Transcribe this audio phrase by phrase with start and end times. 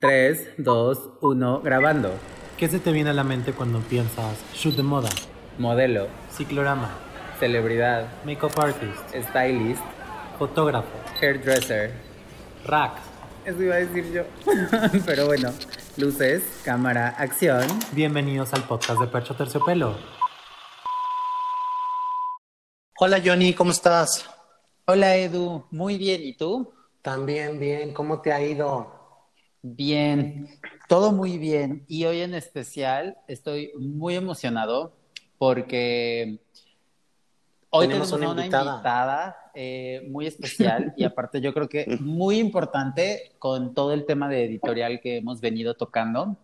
[0.00, 2.12] 3, 2, 1, grabando.
[2.56, 5.08] ¿Qué se te viene a la mente cuando piensas shoot de moda,
[5.58, 6.90] Modelo, ciclorama,
[7.40, 9.82] celebridad, makeup artist, stylist,
[10.38, 10.86] fotógrafo,
[11.20, 11.90] hairdresser.
[12.64, 12.92] rack?
[13.44, 14.22] Eso iba a decir yo.
[15.06, 15.50] Pero bueno,
[15.96, 17.66] luces, cámara, acción.
[17.90, 19.96] Bienvenidos al podcast de Percho Terciopelo.
[23.00, 24.30] Hola Johnny, ¿cómo estás?
[24.84, 26.22] Hola Edu, muy bien.
[26.22, 26.72] ¿Y tú?
[27.02, 28.97] También bien, ¿cómo te ha ido?
[29.62, 30.48] Bien,
[30.88, 31.84] todo muy bien.
[31.88, 34.92] Y hoy en especial estoy muy emocionado
[35.36, 36.38] porque
[37.70, 43.32] hoy Tenemos tenemos, una invitada eh, muy especial y aparte yo creo que muy importante
[43.38, 46.36] con todo el tema de editorial que hemos venido tocando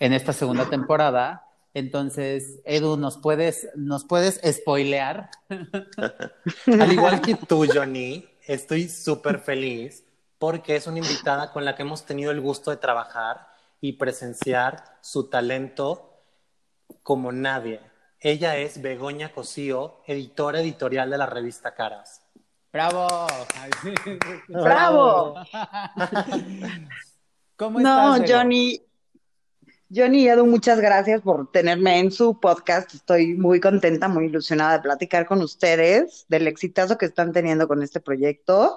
[0.00, 1.44] en esta segunda temporada.
[1.74, 5.28] Entonces, Edu, ¿nos puedes, nos puedes spoilear?
[6.80, 10.04] Al igual que tú, Johnny, estoy súper feliz
[10.38, 13.48] porque es una invitada con la que hemos tenido el gusto de trabajar
[13.80, 16.20] y presenciar su talento
[17.02, 17.80] como nadie.
[18.20, 22.22] Ella es Begoña Cosío, editora editorial de la revista Caras.
[22.72, 23.26] ¡Bravo!
[24.48, 25.34] ¡Bravo!
[27.56, 28.40] ¿Cómo No, estás, Bego?
[28.40, 28.82] Johnny,
[29.94, 32.92] Johnny y Edu, muchas gracias por tenerme en su podcast.
[32.94, 37.82] Estoy muy contenta, muy ilusionada de platicar con ustedes del exitazo que están teniendo con
[37.82, 38.76] este proyecto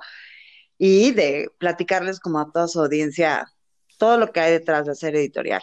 [0.77, 3.51] y de platicarles como a toda su audiencia
[3.97, 5.61] todo lo que hay detrás de hacer editorial.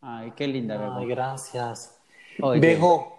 [0.00, 0.96] Ay, qué linda, Bego.
[0.96, 2.00] Ay, gracias.
[2.40, 3.16] Oye, Bego,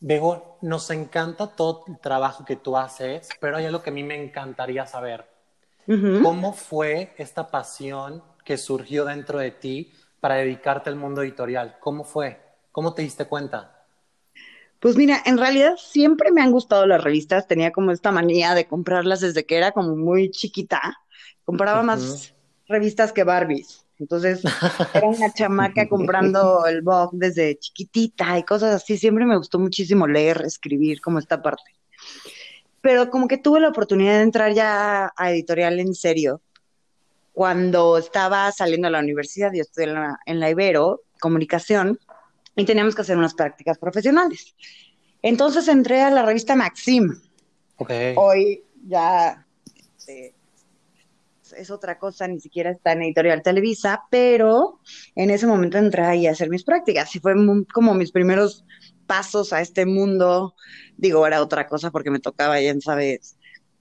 [0.00, 4.02] Bego, nos encanta todo el trabajo que tú haces, pero hay algo que a mí
[4.02, 5.26] me encantaría saber.
[6.22, 11.78] ¿Cómo fue esta pasión que surgió dentro de ti para dedicarte al mundo editorial?
[11.80, 12.40] ¿Cómo fue?
[12.72, 13.77] ¿Cómo te diste cuenta?
[14.80, 18.66] Pues mira, en realidad siempre me han gustado las revistas, tenía como esta manía de
[18.66, 20.98] comprarlas desde que era como muy chiquita.
[21.44, 22.34] Compraba más
[22.68, 23.86] revistas que Barbies.
[23.98, 24.42] Entonces,
[24.94, 28.96] era una chamaca comprando el Vogue desde chiquitita y cosas así.
[28.96, 31.72] Siempre me gustó muchísimo leer, escribir, como esta parte.
[32.80, 36.40] Pero como que tuve la oportunidad de entrar ya a editorial en serio
[37.32, 39.52] cuando estaba saliendo de la universidad.
[39.52, 41.98] Yo estudié en la, en la Ibero, comunicación,
[42.58, 44.54] y teníamos que hacer unas prácticas profesionales.
[45.22, 47.20] Entonces entré a la revista Maxim.
[47.76, 47.90] Ok.
[48.16, 49.46] Hoy ya
[49.96, 50.34] este,
[51.56, 54.80] es otra cosa, ni siquiera está en Editorial Televisa, pero
[55.14, 57.34] en ese momento entré ahí a hacer mis prácticas y fue
[57.72, 58.64] como mis primeros
[59.06, 60.56] pasos a este mundo.
[60.96, 63.36] Digo, era otra cosa porque me tocaba, ya sabes,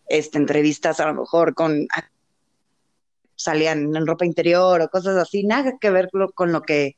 [0.07, 1.87] este, entrevistas a lo mejor con
[3.35, 6.95] salían en ropa interior o cosas así, nada que ver con lo que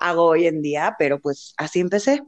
[0.00, 2.22] hago hoy en día, pero pues así empecé.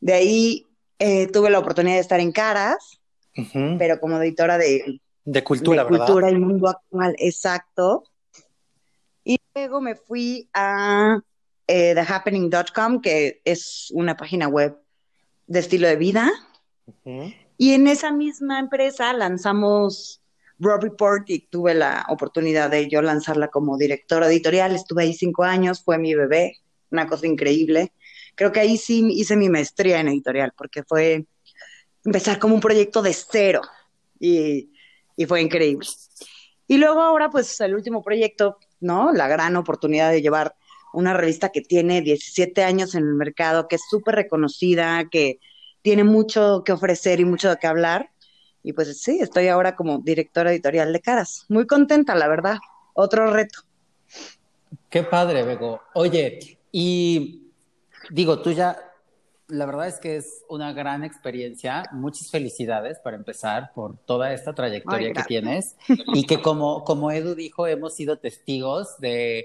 [0.00, 0.66] De ahí
[0.98, 3.00] eh, tuve la oportunidad de estar en Caras,
[3.36, 3.76] Ujú.
[3.78, 6.06] pero como editora de, De cultura, de ¿verdad?
[6.06, 8.04] cultura y mundo actual, exacto.
[9.24, 11.20] Y luego me fui a
[11.66, 14.76] eh, thehappening.com, que es una página web
[15.46, 16.30] de estilo de vida.
[16.86, 17.32] Ujú.
[17.56, 20.20] Y en esa misma empresa lanzamos
[20.58, 24.74] Raw Report y tuve la oportunidad de yo lanzarla como directora editorial.
[24.74, 26.56] Estuve ahí cinco años, fue mi bebé,
[26.92, 27.92] una cosa increíble.
[28.34, 31.26] Creo que ahí sí hice mi maestría en editorial, porque fue
[32.04, 33.62] empezar como un proyecto de cero
[34.20, 34.70] y,
[35.16, 35.86] y fue increíble.
[36.68, 39.12] Y luego ahora, pues el último proyecto, ¿no?
[39.12, 40.54] La gran oportunidad de llevar
[40.92, 45.40] una revista que tiene 17 años en el mercado, que es súper reconocida, que
[45.82, 48.10] tiene mucho que ofrecer y mucho qué hablar.
[48.62, 51.46] Y pues sí, estoy ahora como directora editorial de Caras.
[51.48, 52.58] Muy contenta, la verdad.
[52.94, 53.60] Otro reto.
[54.88, 55.80] Qué padre, Bego.
[55.94, 57.52] Oye, y
[58.10, 58.78] digo, tú ya,
[59.48, 61.84] la verdad es que es una gran experiencia.
[61.92, 65.76] Muchas felicidades para empezar por toda esta trayectoria Ay, que tienes
[66.14, 69.44] y que como, como Edu dijo, hemos sido testigos de,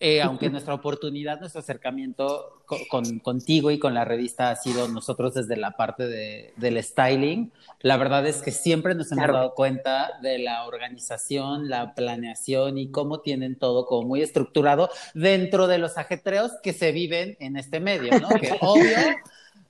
[0.00, 4.86] eh, aunque nuestra oportunidad, nuestro acercamiento co- con, contigo y con la revista ha sido
[4.88, 9.34] nosotros desde la parte de, del styling, la verdad es que siempre nos hemos Claro.
[9.34, 15.66] dado cuenta de la organización, la planeación y cómo tienen todo como muy estructurado dentro
[15.66, 18.28] de los ajetreos que se viven en este medio, ¿no?
[18.28, 18.96] Que obvio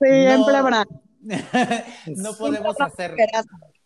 [0.00, 0.56] Siempre No.
[0.56, 0.86] habrá.
[2.06, 3.14] no podemos hacer.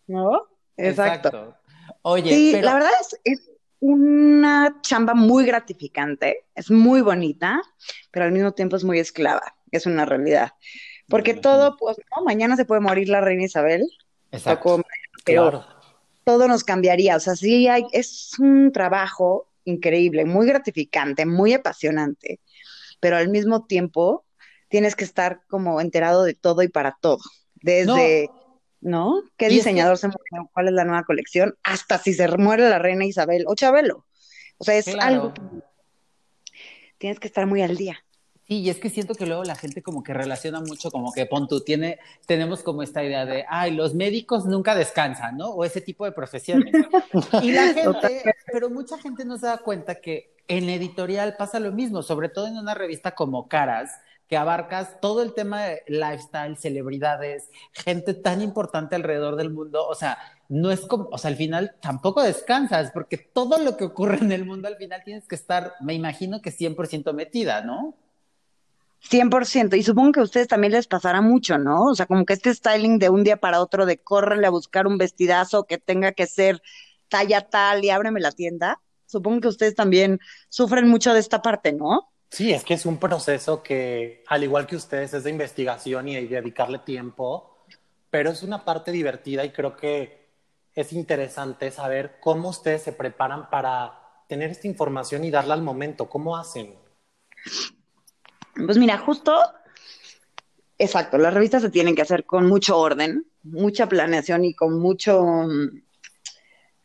[0.07, 0.43] ¿No?
[0.77, 1.55] Exacto.
[2.01, 3.49] Oye, Sí, pero la verdad es, es
[3.83, 7.61] una chamba muy gratificante, es muy bonita,
[8.11, 10.53] pero al mismo tiempo es muy esclava, es una realidad.
[11.09, 12.23] Porque todo, pues, ¿no?
[12.23, 13.85] Mañana se puede morir la reina Isabel,
[14.31, 14.81] exacto.
[15.25, 15.65] pero Claro.
[16.23, 17.17] todo nos cambiaría.
[17.17, 22.39] O sea, sí hay, es un trabajo increíble, muy gratificante, muy apasionante,
[23.01, 24.25] pero al mismo tiempo
[24.69, 27.19] tienes que estar como enterado de todo y para todo.
[27.55, 28.42] Desde, ¿no?
[29.37, 30.49] ¿Qué es que- diseñador se murió?
[30.53, 31.55] ¿Cuál es la nueva colección?
[31.63, 34.05] Hasta si se muere la reina Isabel o Chabelo.
[34.57, 35.05] O sea, es Claro.
[35.05, 35.33] algo
[36.97, 37.97] tienes que estar muy al día.
[38.47, 41.25] Sí, y es que siento que luego la gente como que relaciona mucho, como que
[41.25, 45.49] pon tú, tiene, tenemos como esta idea de, ay, los médicos nunca descansan, ¿no?
[45.49, 46.73] O ese tipo de profesiones.
[47.41, 51.71] Y la gente, pero mucha gente no se da cuenta que en editorial pasa lo
[51.71, 53.91] mismo, sobre todo en una revista como Caras,
[54.27, 59.95] que abarcas todo el tema de lifestyle, celebridades, gente tan importante alrededor del mundo, o
[59.95, 60.17] sea,
[60.49, 64.31] no es como, o sea, al final tampoco descansas, porque todo lo que ocurre en
[64.31, 67.95] el mundo al final tienes que estar, me imagino que 100% metida, ¿no?
[69.09, 71.85] 100%, y supongo que a ustedes también les pasará mucho, ¿no?
[71.85, 74.87] O sea, como que este styling de un día para otro, de córrele a buscar
[74.87, 76.61] un vestidazo que tenga que ser
[77.09, 78.79] talla tal y ábreme la tienda.
[79.05, 80.19] Supongo que ustedes también
[80.49, 82.12] sufren mucho de esta parte, ¿no?
[82.33, 86.15] Sí, es que es un proceso que, al igual que ustedes, es de investigación y
[86.15, 87.63] de dedicarle tiempo,
[88.09, 90.29] pero es una parte divertida y creo que
[90.73, 96.09] es interesante saber cómo ustedes se preparan para tener esta información y darla al momento,
[96.09, 96.73] cómo hacen.
[98.65, 99.39] Pues mira, justo,
[100.79, 105.23] exacto, las revistas se tienen que hacer con mucho orden, mucha planeación y con mucho,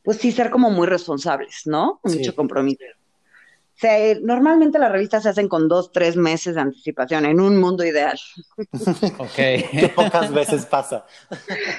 [0.02, 2.00] pues sí, ser como muy responsables, ¿no?
[2.02, 2.84] Mucho compromiso.
[3.78, 7.60] O sea, normalmente las revistas se hacen con dos, tres meses de anticipación, en un
[7.60, 8.18] mundo ideal.
[9.18, 9.36] Ok.
[9.36, 11.06] Que pocas veces pasa.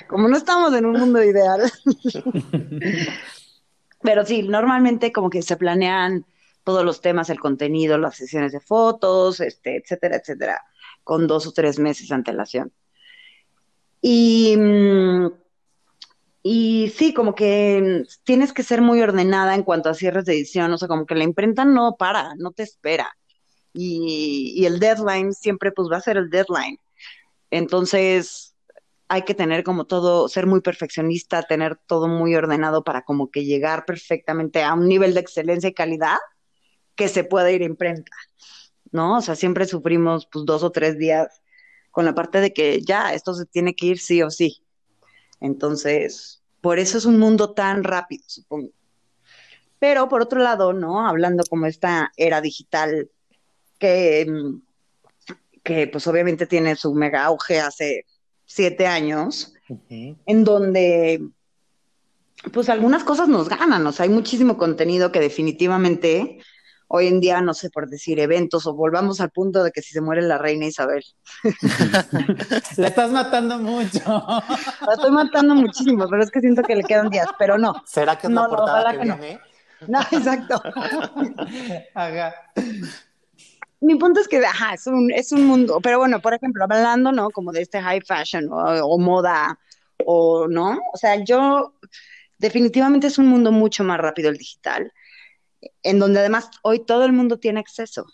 [0.07, 1.69] Como no estamos en un mundo ideal.
[4.01, 6.25] Pero sí, normalmente como que se planean
[6.63, 10.63] todos los temas, el contenido, las sesiones de fotos, este, etcétera, etcétera,
[11.03, 12.71] con dos o tres meses de antelación.
[14.01, 15.27] Y, mm,
[16.41, 20.71] y sí, como que tienes que ser muy ordenada en cuanto a cierres de edición,
[20.71, 23.15] o sea, como que la imprenta no para, no te espera.
[23.73, 26.77] Y, el deadline siempre pues va a ser el deadline.
[27.51, 28.55] Entonces,
[29.09, 33.45] hay que tener como todo, ser muy perfeccionista, tener todo muy ordenado para como que
[33.45, 36.17] llegar perfectamente a un nivel de excelencia y calidad
[36.95, 38.11] que se pueda ir a imprenta,
[38.91, 39.17] ¿no?
[39.17, 41.41] O sea, siempre sufrimos pues dos o tres días
[41.91, 44.63] con la parte de que ya, esto se tiene que ir sí o sí.
[45.41, 48.69] Entonces, por eso es un mundo tan rápido, supongo.
[49.79, 51.07] Pero por otro lado, ¿no?
[51.07, 53.09] Hablando como esta era digital
[53.77, 54.27] que,
[55.63, 58.05] que pues obviamente tiene su mega auge hace
[58.45, 59.53] siete años,
[59.89, 61.29] en donde
[62.51, 66.39] pues algunas cosas nos ganan, o sea, hay muchísimo contenido que definitivamente
[66.89, 69.93] hoy en día, no sé, por decir eventos o volvamos al punto de que si
[69.93, 71.03] se muere la reina Isabel.
[72.77, 73.99] la estás matando mucho.
[74.05, 77.75] La estoy matando muchísimo, pero es que siento que le quedan días, pero no.
[77.85, 79.17] ¿Será que es no, la portada no, que, no.
[79.17, 79.39] viene?
[79.87, 80.61] No, exacto.
[81.93, 82.33] Ajá.
[83.81, 87.11] Mi punto es que, ajá, es un, es un mundo, pero bueno, por ejemplo, hablando,
[87.11, 87.29] ¿no?
[87.29, 89.59] Como de este high fashion o, o moda,
[90.05, 90.79] o, ¿no?
[90.91, 91.75] O sea, yo,
[92.39, 94.91] definitivamente es un mundo mucho más rápido el digital
[95.83, 98.05] en donde además hoy todo el mundo tiene acceso.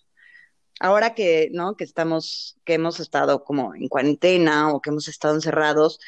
[0.80, 1.76] Ahora que, ¿no?
[1.76, 6.00] Que estamos, que hemos estado como en cuarentena o que hemos estado encerrados,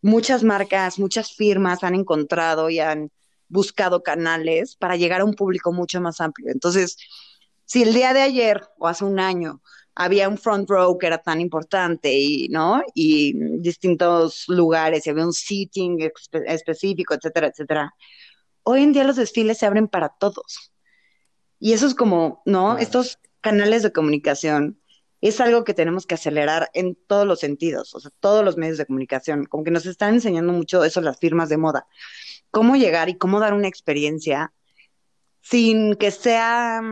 [0.00, 3.10] muchas marcas, muchas firmas han encontrado y han
[3.48, 6.50] buscado canales para llegar a un público mucho más amplio.
[6.50, 6.96] Entonces,
[7.66, 9.60] si el día de ayer o hace un año
[9.94, 12.82] había un front row que era tan importante y, ¿no?
[12.94, 17.94] Y distintos lugares y había un seating espe- específico, etcétera, etcétera.
[18.62, 20.72] Hoy en día los desfiles se abren para todos.
[21.64, 22.76] Y eso es como, ¿no?
[22.76, 24.82] Estos canales de comunicación
[25.22, 28.76] es algo que tenemos que acelerar en todos los sentidos, o sea, todos los medios
[28.76, 29.46] de comunicación.
[29.46, 31.86] Como que nos están enseñando mucho eso las firmas de moda.
[32.50, 34.52] Cómo llegar y cómo dar una experiencia
[35.40, 36.82] sin que sea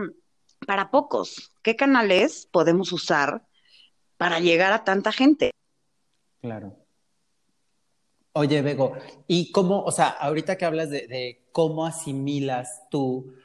[0.65, 1.51] para pocos.
[1.61, 3.45] ¿Qué canales podemos usar
[4.17, 5.51] para llegar a tanta gente?
[6.41, 6.75] Claro.
[8.31, 13.35] Oye, Bego, ¿y cómo, o sea, ahorita que hablas de, de cómo asimilas tú,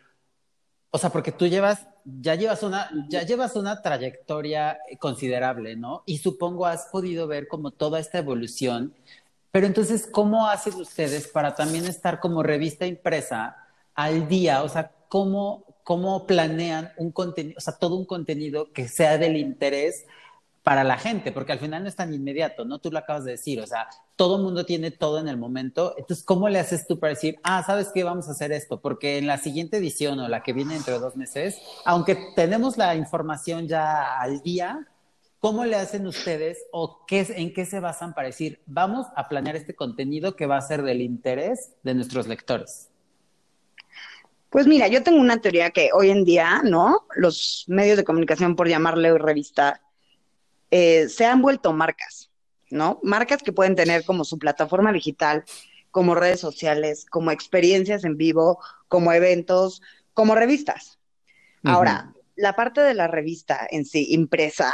[0.90, 6.02] o sea, porque tú llevas, ya llevas una, ya llevas una trayectoria considerable, ¿no?
[6.06, 8.94] Y supongo has podido ver como toda esta evolución,
[9.50, 13.56] pero entonces, ¿cómo hacen ustedes para también estar como revista impresa
[13.94, 14.62] al día?
[14.62, 19.36] O sea, ¿cómo, cómo planean un contenido, o sea, todo un contenido que sea del
[19.36, 20.06] interés
[20.62, 22.78] para la gente, porque al final no es tan inmediato, ¿no?
[22.78, 25.94] Tú lo acabas de decir, o sea, todo el mundo tiene todo en el momento,
[25.96, 28.02] entonces, ¿cómo le haces tú para decir, ah, ¿sabes qué?
[28.02, 30.98] Vamos a hacer esto, porque en la siguiente edición o la que viene dentro de
[30.98, 34.88] dos meses, aunque tenemos la información ya al día,
[35.38, 39.54] ¿cómo le hacen ustedes o qué, en qué se basan para decir, vamos a planear
[39.54, 42.90] este contenido que va a ser del interés de nuestros lectores?
[44.50, 47.06] Pues mira, yo tengo una teoría que hoy en día, ¿no?
[47.14, 49.80] Los medios de comunicación, por llamarle revista,
[50.72, 52.27] eh, se han vuelto marcas,
[52.70, 53.00] ¿no?
[53.02, 55.44] Marcas que pueden tener como su plataforma digital,
[55.90, 59.82] como redes sociales, como experiencias en vivo, como eventos,
[60.14, 60.98] como revistas.
[61.64, 64.72] Ahora, la parte de la revista en sí, impresa,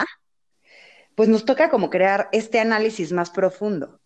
[1.14, 4.00] pues nos toca como crear este análisis más profundo.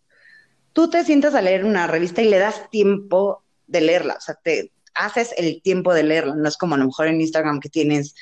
[0.73, 4.35] Tú te sientas a leer una revista y le das tiempo de leerla, o sea,
[4.35, 7.69] te haces el tiempo de leerla, no es como a lo mejor en Instagram que
[7.69, 8.15] tienes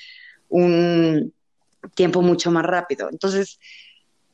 [0.50, 1.34] un
[1.96, 3.10] tiempo mucho más rápido.
[3.10, 3.60] Entonces,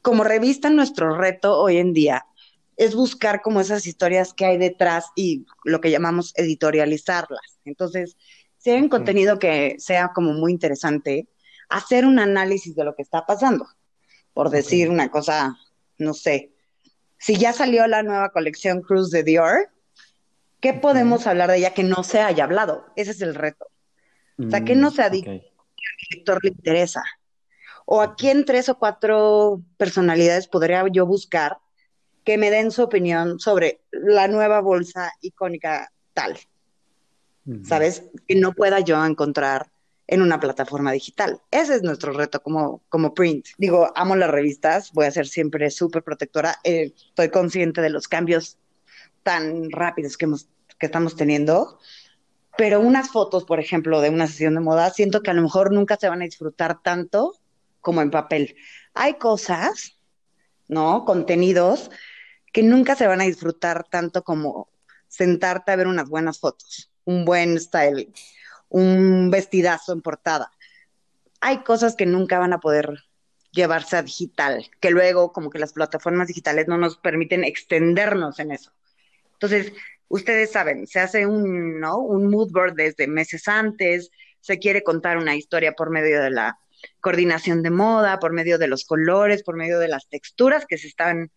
[0.03, 2.27] como revista, nuestro reto hoy en día
[2.75, 7.59] es buscar como esas historias que hay detrás y lo que llamamos editorializarlas.
[7.65, 8.17] Entonces,
[8.57, 11.27] si hay un contenido que sea como muy interesante,
[11.69, 13.65] hacer un análisis de lo que está pasando.
[14.33, 15.57] Por decir una cosa,
[15.97, 16.51] no sé,
[17.17, 19.69] si ya salió la nueva colección Cruz de Dior,
[20.59, 22.85] ¿qué podemos hablar de ella que no se haya hablado?
[22.97, 23.67] Ese es el reto.
[24.37, 27.03] O sea, que no se ha dicho que al lector le interesa.
[27.85, 31.57] O a quién tres o cuatro personalidades podría yo buscar
[32.23, 36.37] que me den su opinión sobre la nueva bolsa icónica tal.
[37.63, 38.03] ¿Sabes?
[38.25, 39.69] Que no pueda yo encontrar
[40.07, 41.41] en una plataforma digital.
[41.51, 43.47] Ese es nuestro reto como, como print.
[43.57, 46.57] Digo, amo las revistas, voy a ser siempre súper protectora.
[46.63, 48.57] Eh, estoy consciente de los cambios
[49.23, 50.47] tan rápidos que, hemos,
[50.77, 51.79] que estamos teniendo,
[52.57, 55.71] pero unas fotos, por ejemplo, de una sesión de moda, siento que a lo mejor
[55.71, 57.33] nunca se van a disfrutar tanto
[57.83, 58.55] como en papel.
[58.95, 59.99] Hay cosas,
[60.67, 61.05] ¿no?
[61.05, 61.91] Contenidos
[62.51, 64.69] que nunca se van a disfrutar tanto como
[65.07, 68.11] sentarte a ver unas buenas fotos, un buen styling,
[68.69, 70.51] un vestidazo en portada.
[71.41, 73.03] Hay cosas que nunca van a poder
[73.51, 78.51] llevarse a digital, que luego como que las plataformas digitales no nos permiten extendernos en
[78.51, 78.71] eso.
[79.33, 79.73] Entonces,
[80.07, 81.97] ustedes saben, se hace un, ¿no?
[81.97, 84.09] un mood board desde meses antes,
[84.39, 86.57] se quiere contar una historia por medio de la
[86.99, 90.87] coordinación de moda, por medio de los colores, por medio de las texturas que se
[90.87, 91.31] están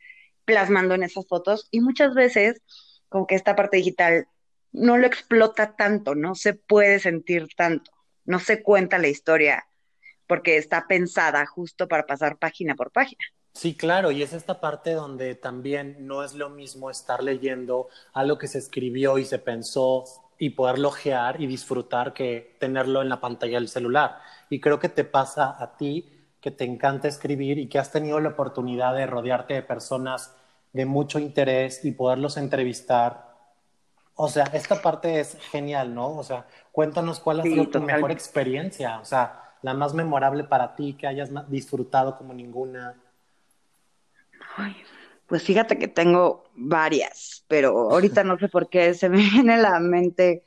[0.44, 2.62] plasmando en esas fotos y muchas veces
[3.08, 4.28] como que esta parte digital
[4.72, 7.90] no lo explota tanto, no se puede sentir tanto,
[8.24, 9.66] no se cuenta la historia
[10.26, 13.24] porque está pensada justo para pasar página por página.
[13.52, 18.36] Sí, claro, y es esta parte donde también no es lo mismo estar leyendo algo
[18.36, 20.04] que se escribió y se pensó
[20.38, 24.18] y poder lojear y disfrutar que tenerlo en la pantalla del celular.
[24.50, 28.20] Y creo que te pasa a ti que te encanta escribir y que has tenido
[28.20, 30.36] la oportunidad de rodearte de personas
[30.72, 33.34] de mucho interés y poderlos entrevistar.
[34.14, 36.16] O sea, esta parte es genial, ¿no?
[36.16, 40.74] O sea, cuéntanos cuál ha sido tu mejor experiencia, o sea, la más memorable para
[40.76, 42.94] ti, que hayas disfrutado como ninguna.
[45.26, 49.58] Pues fíjate que tengo varias, pero ahorita no sé por qué se me viene a
[49.58, 50.42] la mente.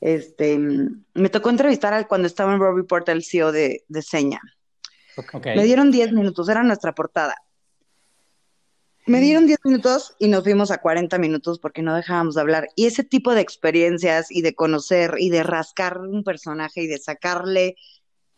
[0.00, 4.40] Este, me tocó entrevistar cuando estaba en Robbie Report el CEO de, de Seña.
[5.44, 7.36] Me dieron 10 minutos, era nuestra portada.
[9.06, 12.68] Me dieron 10 minutos y nos fuimos a 40 minutos porque no dejábamos de hablar.
[12.76, 16.98] Y ese tipo de experiencias y de conocer y de rascar un personaje y de
[16.98, 17.76] sacarle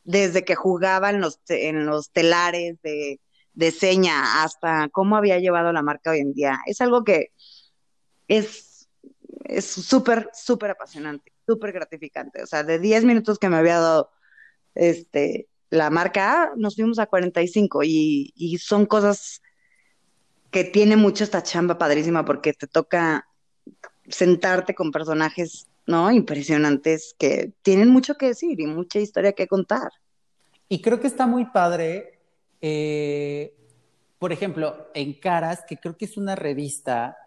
[0.04, 3.20] desde que jugaba en los, en los telares de,
[3.54, 7.32] de seña hasta cómo había llevado la marca hoy en día, es algo que
[8.28, 8.88] es
[9.60, 12.42] súper, súper apasionante, súper gratificante.
[12.42, 14.10] O sea, de 10 minutos que me había dado
[14.74, 19.42] este, la marca nos fuimos a 45 y, y son cosas
[20.50, 23.26] que tiene mucho esta chamba padrísima porque te toca
[24.08, 26.10] sentarte con personajes, ¿no?
[26.10, 29.90] Impresionantes que tienen mucho que decir y mucha historia que contar.
[30.68, 32.11] Y creo que está muy padre,
[32.62, 33.54] eh,
[34.18, 37.18] por ejemplo, en Caras, que creo que es una revista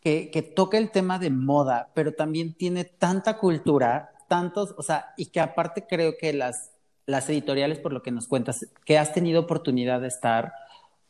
[0.00, 5.26] que, toca el tema de moda, pero también tiene tanta cultura, tantos, o sea, y
[5.26, 6.70] que aparte creo que las
[7.08, 10.52] las editoriales, por lo que nos cuentas, que has tenido oportunidad de estar.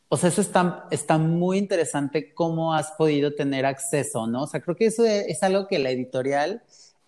[0.09, 4.45] O sea, eso está, está muy interesante cómo has podido tener acceso, ¿no?
[4.45, 6.62] O sea, creo que eso es, algo que la editorial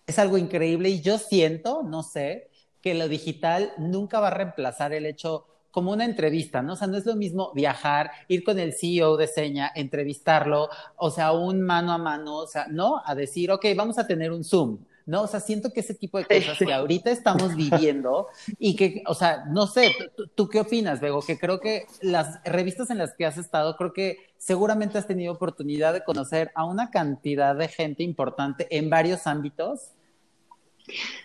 [0.05, 2.49] es algo increíble y yo siento, no sé,
[2.81, 6.73] que lo digital nunca va a reemplazar el hecho como una entrevista, ¿no?
[6.73, 11.09] O sea, no es lo mismo viajar, ir con el CEO de Seña, entrevistarlo, o
[11.09, 14.43] sea, un mano a mano, o sea, no, a decir, ok, vamos a tener un
[14.43, 15.23] Zoom, ¿no?
[15.23, 18.27] O sea, siento que ese tipo de cosas que ahorita estamos viviendo
[18.59, 19.93] y que, o sea, no sé,
[20.35, 21.21] ¿tú, qué opinas, Bego?
[21.21, 25.33] Que creo que las revistas en las que has estado, creo que seguramente has tenido
[25.33, 29.91] oportunidad de conocer a una cantidad de gente importante en varios ámbitos.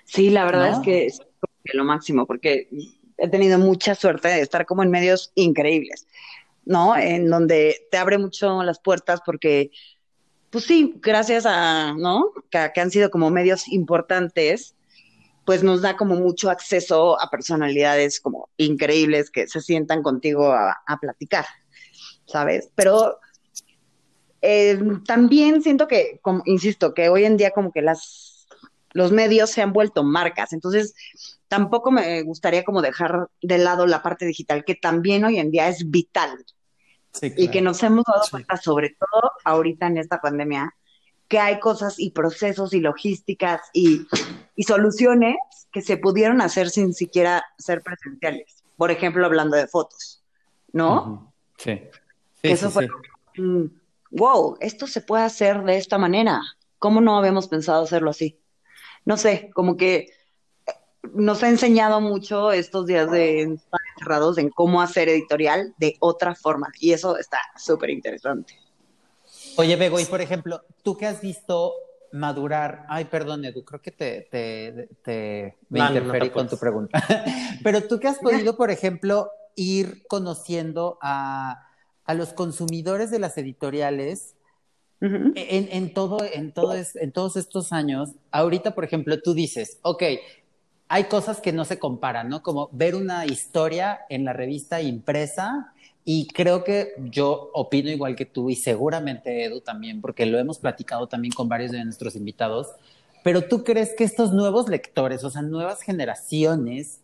[0.04, 1.20] Sí, la verdad es que es
[1.74, 2.68] lo máximo, porque
[3.18, 6.06] he tenido mucha suerte de estar como en medios increíbles,
[6.64, 6.96] ¿no?
[6.96, 9.70] En donde te abre mucho las puertas porque
[10.50, 12.32] pues sí, gracias a, ¿no?
[12.50, 14.74] Que, han sido como medios importantes,
[15.44, 20.98] pues nos da como mucho acceso a personalidades como increíbles que se sientan contigo a,
[20.98, 21.44] platicar,
[22.24, 22.70] ¿sabes?
[22.74, 23.18] Pero
[24.40, 28.25] eh, también siento que, como, insisto, que hoy en día como que las,
[28.96, 30.54] los medios se han vuelto marcas.
[30.54, 30.94] Entonces,
[31.48, 35.68] tampoco me gustaría como dejar de lado la parte digital, que también hoy en día
[35.68, 36.44] es vital.
[37.22, 40.74] Y que nos hemos dado cuenta, sobre todo ahorita en esta pandemia,
[41.28, 44.06] que hay cosas y procesos y logísticas y,
[44.54, 45.36] y soluciones
[45.72, 48.62] que se pudieron hacer sin siquiera ser presenciales.
[48.76, 50.22] Por ejemplo, hablando de fotos,
[50.72, 51.32] ¿no?
[51.58, 51.82] Sí.
[52.42, 52.88] Eso fue,
[54.10, 56.40] wow, esto se puede hacer de esta manera.
[56.78, 58.38] ¿Cómo no habíamos pensado hacerlo así?
[59.06, 60.10] No sé, como que
[61.14, 66.34] nos ha enseñado mucho estos días de estar encerrados en cómo hacer editorial de otra
[66.34, 66.72] forma.
[66.80, 68.58] Y eso está súper interesante.
[69.56, 71.72] Oye, Bego, y por ejemplo, tú que has visto
[72.12, 77.02] madurar, ay, perdón, Edu, creo que te, te, te me interferí con tu pregunta,
[77.62, 81.68] pero tú que has podido, por ejemplo, ir conociendo a,
[82.04, 84.35] a los consumidores de las editoriales
[85.00, 89.78] en, en, todo, en, todo es, en todos estos años, ahorita, por ejemplo, tú dices,
[89.82, 90.02] ok,
[90.88, 92.42] hay cosas que no se comparan, ¿no?
[92.42, 95.72] Como ver una historia en la revista impresa
[96.04, 100.58] y creo que yo opino igual que tú y seguramente Edu también, porque lo hemos
[100.58, 102.68] platicado también con varios de nuestros invitados,
[103.24, 107.00] pero tú crees que estos nuevos lectores, o sea, nuevas generaciones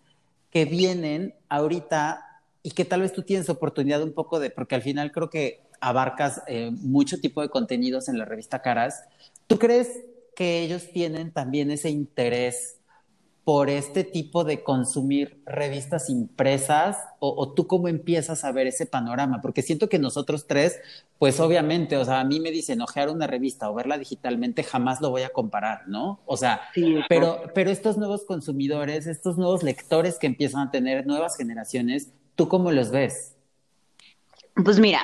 [0.51, 2.25] que vienen ahorita
[2.63, 5.63] y que tal vez tú tienes oportunidad un poco de, porque al final creo que
[5.83, 9.05] abarcas eh, mucho tipo de contenidos en la revista Caras,
[9.47, 10.01] ¿tú crees
[10.35, 12.79] que ellos tienen también ese interés
[13.45, 19.41] por este tipo de consumir revistas impresas o, tú cómo empiezas a ver ese panorama?
[19.41, 20.79] Porque siento que nosotros tres,
[21.19, 25.01] pues obviamente, o sea, a mí me dicen ojear una revista o verla digitalmente, jamás
[25.01, 26.21] lo voy a comparar, ¿no?
[26.27, 26.61] O sea,
[27.09, 32.47] pero, pero estos nuevos consumidores, estos nuevos lectores que empiezan a tener nuevas generaciones, ¿tú
[32.47, 33.35] cómo los ves?
[34.55, 35.01] Pues mira,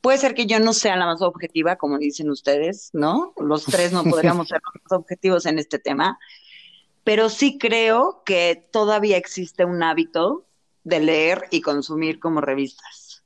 [0.00, 3.32] puede ser que yo no sea la más objetiva, como dicen ustedes, ¿no?
[3.36, 6.18] Los tres no podríamos ser los más objetivos en este tema
[7.08, 10.44] pero sí creo que todavía existe un hábito
[10.84, 13.24] de leer y consumir como revistas.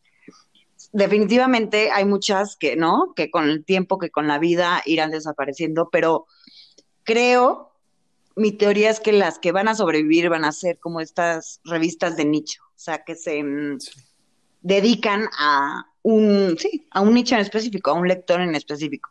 [0.93, 5.89] Definitivamente hay muchas que no, que con el tiempo, que con la vida irán desapareciendo,
[5.91, 6.29] pero
[7.03, 7.73] creo,
[8.37, 12.17] mi teoría es que las que van a sobrevivir van a ser como estas revistas
[12.17, 13.79] de nicho, o sea, que se mm,
[14.61, 19.11] dedican a un, sí, a un nicho en específico, a un lector en específico.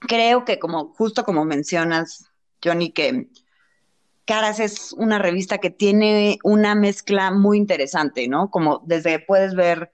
[0.00, 2.30] Creo que como, justo como mencionas,
[2.62, 3.28] Johnny, que
[4.26, 8.50] Caras es una revista que tiene una mezcla muy interesante, ¿no?
[8.50, 9.92] Como desde puedes ver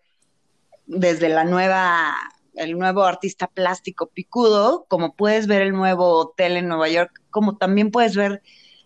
[0.86, 2.14] desde la nueva
[2.54, 7.56] el nuevo artista plástico picudo, como puedes ver el nuevo hotel en Nueva York, como
[7.56, 8.42] también puedes ver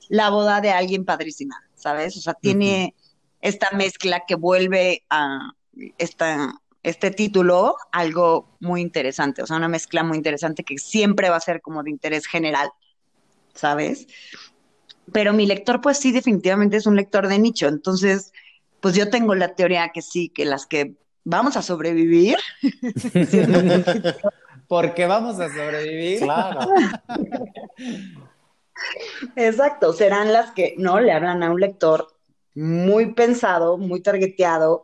[0.09, 2.17] la boda de alguien padrísima, ¿sabes?
[2.17, 2.95] O sea, tiene
[3.41, 5.53] esta mezcla que vuelve a
[5.99, 11.37] esta, este título algo muy interesante, o sea, una mezcla muy interesante que siempre va
[11.37, 12.71] a ser como de interés general,
[13.55, 14.07] ¿sabes?
[15.13, 18.33] pero mi lector pues sí definitivamente es un lector de nicho, entonces
[18.81, 20.95] pues yo tengo la teoría que sí, que las que
[21.25, 22.37] vamos a sobrevivir.
[24.69, 26.21] Porque vamos a sobrevivir.
[26.21, 26.61] Claro.
[29.37, 32.09] Exacto, serán las que no le hablan a un lector
[32.55, 34.83] muy pensado, muy targeteado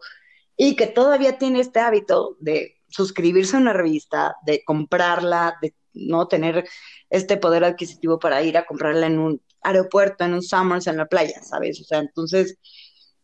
[0.64, 6.28] y que todavía tiene este hábito de suscribirse a una revista, de comprarla, de no
[6.28, 6.68] tener
[7.10, 11.06] este poder adquisitivo para ir a comprarla en un aeropuerto, en un Summers, en la
[11.06, 11.80] playa, ¿sabes?
[11.80, 12.58] O sea, entonces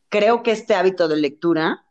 [0.09, 1.85] creo que este hábito de lectura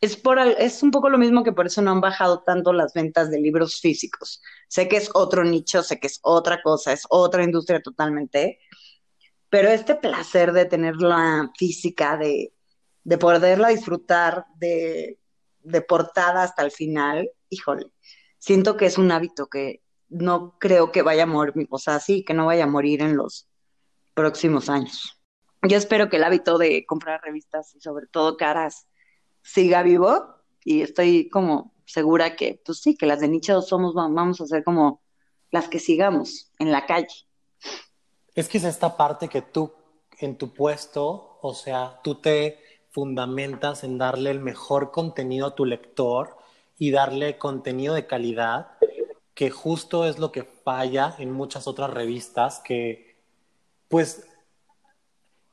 [0.00, 2.94] es, por, es un poco lo mismo que por eso no han bajado tanto las
[2.94, 4.40] ventas de libros físicos.
[4.68, 8.58] Sé que es otro nicho, sé que es otra cosa, es otra industria totalmente,
[9.50, 12.54] pero este placer de tenerla física, de,
[13.04, 15.18] de poderla disfrutar de,
[15.62, 17.86] de portada hasta el final, híjole,
[18.38, 22.24] siento que es un hábito que no creo que vaya a morir, o sea, sí,
[22.24, 23.48] que no vaya a morir en los
[24.14, 25.18] próximos años.
[25.62, 28.88] Yo espero que el hábito de comprar revistas y sobre todo caras
[29.42, 34.40] siga vivo y estoy como segura que, pues sí, que las de nicho somos, vamos
[34.40, 35.02] a ser como
[35.50, 37.14] las que sigamos en la calle.
[38.34, 39.72] Es que es esta parte que tú
[40.18, 42.61] en tu puesto, o sea, tú te
[42.92, 46.36] fundamentas en darle el mejor contenido a tu lector
[46.78, 48.72] y darle contenido de calidad,
[49.34, 53.16] que justo es lo que falla en muchas otras revistas que
[53.88, 54.26] pues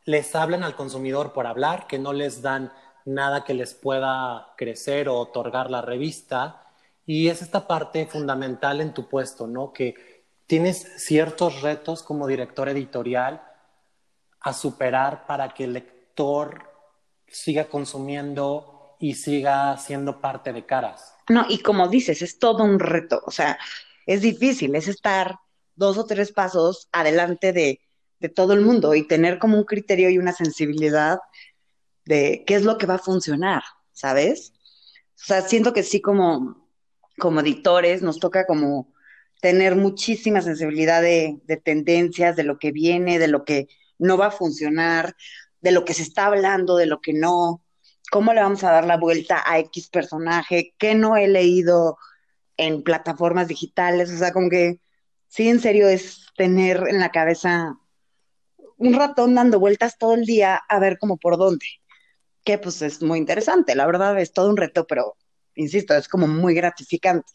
[0.06, 2.72] les hablan al consumidor por hablar, que no les dan
[3.06, 6.68] nada que les pueda crecer o otorgar la revista.
[7.06, 9.72] Y es esta parte fundamental en tu puesto, ¿no?
[9.72, 13.42] Que tienes ciertos retos como director editorial
[14.42, 16.69] a superar para que el lector
[17.32, 21.14] siga consumiendo y siga siendo parte de caras.
[21.30, 23.58] No, y como dices, es todo un reto, o sea,
[24.06, 25.38] es difícil, es estar
[25.76, 27.80] dos o tres pasos adelante de,
[28.20, 31.20] de todo el mundo y tener como un criterio y una sensibilidad
[32.06, 34.54] de qué es lo que va a funcionar, ¿sabes?
[35.16, 36.68] O sea, siento que sí como,
[37.18, 38.94] como editores nos toca como
[39.42, 44.28] tener muchísima sensibilidad de, de tendencias, de lo que viene, de lo que no va
[44.28, 45.16] a funcionar,
[45.62, 47.64] de lo que se está hablando, de lo que no,
[48.12, 51.98] cómo le vamos a dar la vuelta a X personaje, qué no he leído
[52.58, 54.82] en plataformas digitales, o sea, como que
[55.28, 57.78] sí, en serio es tener en la cabeza
[58.78, 61.66] un ratón dando vueltas todo el día a ver cómo por dónde,
[62.44, 65.16] que pues es muy interesante, la verdad es todo un reto, pero
[65.56, 67.32] insisto, es como muy gratificante,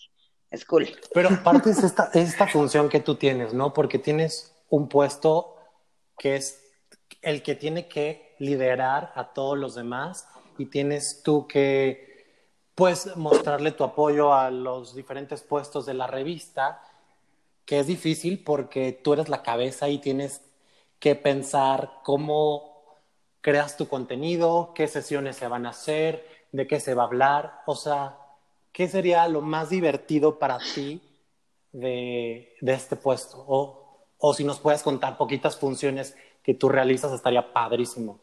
[0.51, 0.89] es cool.
[1.13, 3.73] Pero aparte es esta, esta función que tú tienes, ¿no?
[3.73, 5.57] Porque tienes un puesto
[6.19, 6.64] que es
[7.25, 12.27] el que tiene que liderar a todos los demás y tienes tú que,
[12.75, 16.83] pues, mostrarle tu apoyo a los diferentes puestos de la revista,
[17.65, 20.43] que es difícil porque tú eres la cabeza y tienes
[20.99, 22.75] que pensar cómo
[23.41, 27.63] creas tu contenido, qué sesiones se van a hacer, de qué se va a hablar,
[27.67, 28.17] o sea,
[28.73, 31.03] ¿qué sería lo más divertido para ti
[31.73, 33.45] de, de este puesto?
[33.47, 38.21] O, o si nos puedes contar poquitas funciones que tú realizas, estaría padrísimo.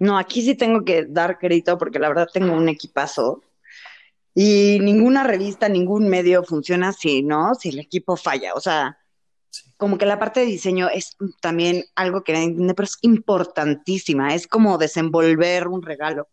[0.00, 3.42] No, aquí sí tengo que dar crédito porque la verdad tengo un equipazo
[4.34, 8.54] y ninguna revista, ningún medio funciona si no, si el equipo falla.
[8.54, 8.98] O sea,
[9.76, 14.46] como que la parte de diseño es también algo que entiende, pero es importantísima, es
[14.46, 16.28] como desenvolver un regalo.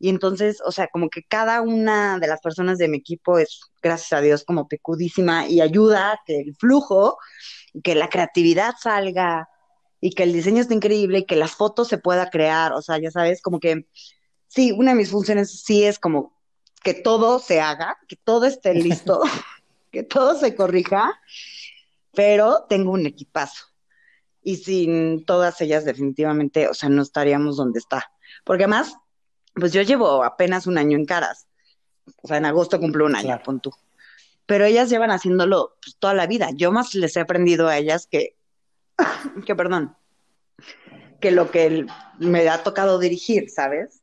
[0.00, 3.60] Y entonces, o sea, como que cada una de las personas de mi equipo es,
[3.82, 7.18] gracias a Dios, como pecudísima y ayuda a que el flujo,
[7.84, 9.48] que la creatividad salga
[10.00, 12.72] y que el diseño esté increíble y que la foto se pueda crear.
[12.72, 13.86] O sea, ya sabes, como que
[14.48, 16.34] sí, una de mis funciones sí es como
[16.82, 19.20] que todo se haga, que todo esté listo,
[19.92, 21.12] que todo se corrija
[22.12, 23.66] pero tengo un equipazo.
[24.42, 28.10] Y sin todas ellas definitivamente, o sea, no estaríamos donde está.
[28.44, 28.94] Porque además,
[29.54, 31.46] pues yo llevo apenas un año en caras.
[32.22, 33.72] O sea, en agosto cumplo un año, con tú.
[34.46, 36.50] Pero ellas llevan haciéndolo pues, toda la vida.
[36.54, 38.36] Yo más les he aprendido a ellas que,
[39.46, 39.96] que perdón,
[41.20, 41.86] que lo que
[42.18, 44.02] me ha tocado dirigir, ¿sabes?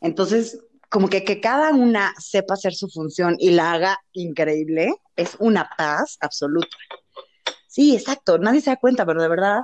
[0.00, 5.36] Entonces, como que que cada una sepa hacer su función y la haga increíble, es
[5.38, 6.76] una paz absoluta.
[7.66, 9.62] Sí, exacto, nadie se da cuenta, pero de verdad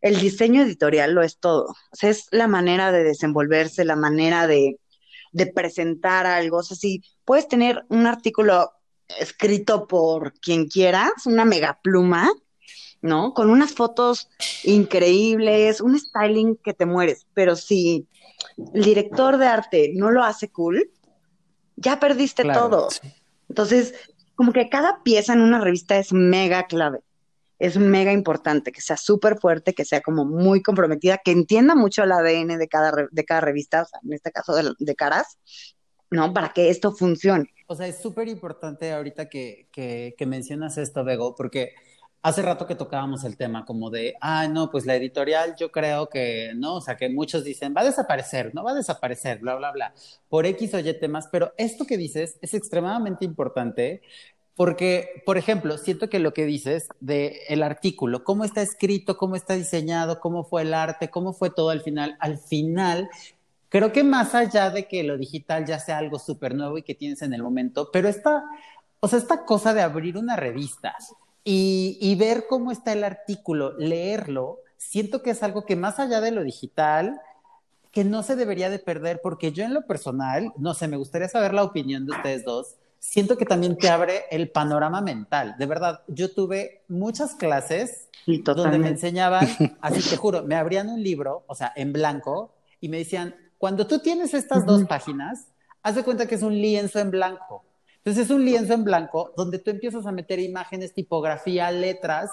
[0.00, 1.64] el diseño editorial lo es todo.
[1.66, 4.78] O sea, es la manera de desenvolverse, la manera de,
[5.32, 6.58] de presentar algo.
[6.58, 8.72] O sea, si puedes tener un artículo
[9.20, 12.30] escrito por quien quieras, una mega pluma,
[13.02, 13.34] ¿no?
[13.34, 14.28] Con unas fotos
[14.64, 18.06] increíbles, un styling que te mueres, pero si
[18.74, 20.90] el director de arte no lo hace cool,
[21.76, 22.88] ya perdiste todo.
[23.48, 23.94] Entonces,
[24.34, 27.00] como que cada pieza en una revista es mega clave
[27.58, 32.02] es mega importante, que sea súper fuerte, que sea como muy comprometida, que entienda mucho
[32.04, 35.38] el ADN de cada, de cada revista, en este caso de, caras,
[36.10, 36.32] ¿no?
[36.32, 37.52] Para que esto funcione.
[37.66, 41.74] O sea, es súper importante ahorita que, que, que, mencionas esto, Bego, porque
[42.26, 46.08] hace rato que tocábamos el tema como de, ah, no, pues la editorial yo creo
[46.08, 49.54] que, no, o sea, que muchos dicen, va a desaparecer, no va a desaparecer, bla,
[49.54, 49.94] bla, bla,
[50.28, 54.02] por X o Y temas, pero esto que dices es extremadamente importante
[54.56, 59.36] porque, por ejemplo, siento que lo que dices de el artículo, cómo está escrito, cómo
[59.36, 63.10] está diseñado, cómo fue el arte, cómo fue todo al final, al final,
[63.68, 66.94] creo que más allá de que lo digital ya sea algo súper nuevo y que
[66.94, 68.44] tienes en el momento, pero esta,
[69.00, 70.96] o sea, esta cosa de abrir una revista
[71.44, 76.22] y, y ver cómo está el artículo, leerlo, siento que es algo que más allá
[76.22, 77.20] de lo digital,
[77.92, 81.28] que no se debería de perder, porque yo en lo personal, no sé, me gustaría
[81.28, 85.54] saber la opinión de ustedes dos siento que también te abre el panorama mental.
[85.58, 89.46] De verdad, yo tuve muchas clases donde me enseñaban,
[89.80, 93.86] así te juro, me abrían un libro, o sea, en blanco, y me decían, cuando
[93.86, 95.48] tú tienes estas dos páginas,
[95.82, 97.64] haz de cuenta que es un lienzo en blanco.
[98.06, 102.30] Entonces es un lienzo en blanco donde tú empiezas a meter imágenes, tipografía, letras,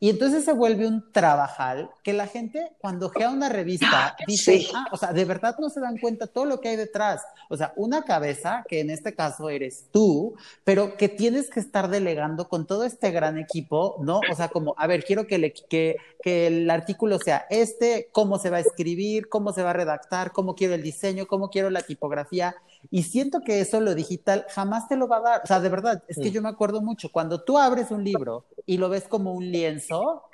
[0.00, 4.88] y entonces se vuelve un trabajal que la gente cuando gea una revista dice, ah,
[4.90, 7.22] o sea, de verdad no se dan cuenta todo lo que hay detrás.
[7.48, 11.88] O sea, una cabeza, que en este caso eres tú, pero que tienes que estar
[11.88, 14.22] delegando con todo este gran equipo, ¿no?
[14.28, 18.40] O sea, como, a ver, quiero que, le, que, que el artículo sea este, cómo
[18.40, 21.70] se va a escribir, cómo se va a redactar, cómo quiero el diseño, cómo quiero
[21.70, 22.56] la tipografía.
[22.90, 25.40] Y siento que eso, lo digital, jamás te lo va a dar.
[25.44, 28.46] O sea, de verdad, es que yo me acuerdo mucho, cuando tú abres un libro
[28.66, 30.24] y lo ves como un lienzo,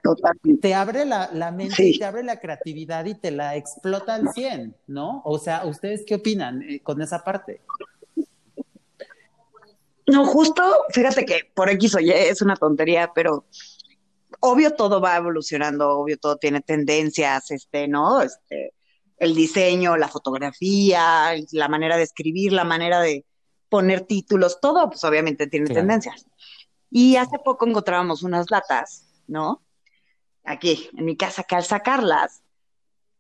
[0.61, 4.75] te abre la, la mente, te abre la creatividad y te la explota al 100,
[4.87, 5.23] ¿no?
[5.25, 7.61] O sea, ¿ustedes qué opinan eh, con esa parte?
[10.07, 13.45] No, justo, fíjate que por X o Y es una tontería, pero
[14.41, 18.23] obvio todo va evolucionando, obvio todo tiene tendencias, este, ¿no?
[18.23, 18.73] Este,
[19.19, 23.25] el diseño, la fotografía, la manera de escribir, la manera de
[23.69, 25.81] poner títulos, todo, pues obviamente tiene Claro.
[25.81, 26.27] tendencias.
[26.91, 29.63] Y hace poco encontrábamos unas latas, ¿no?
[30.45, 32.43] Aquí, en mi casa, que al sacarlas,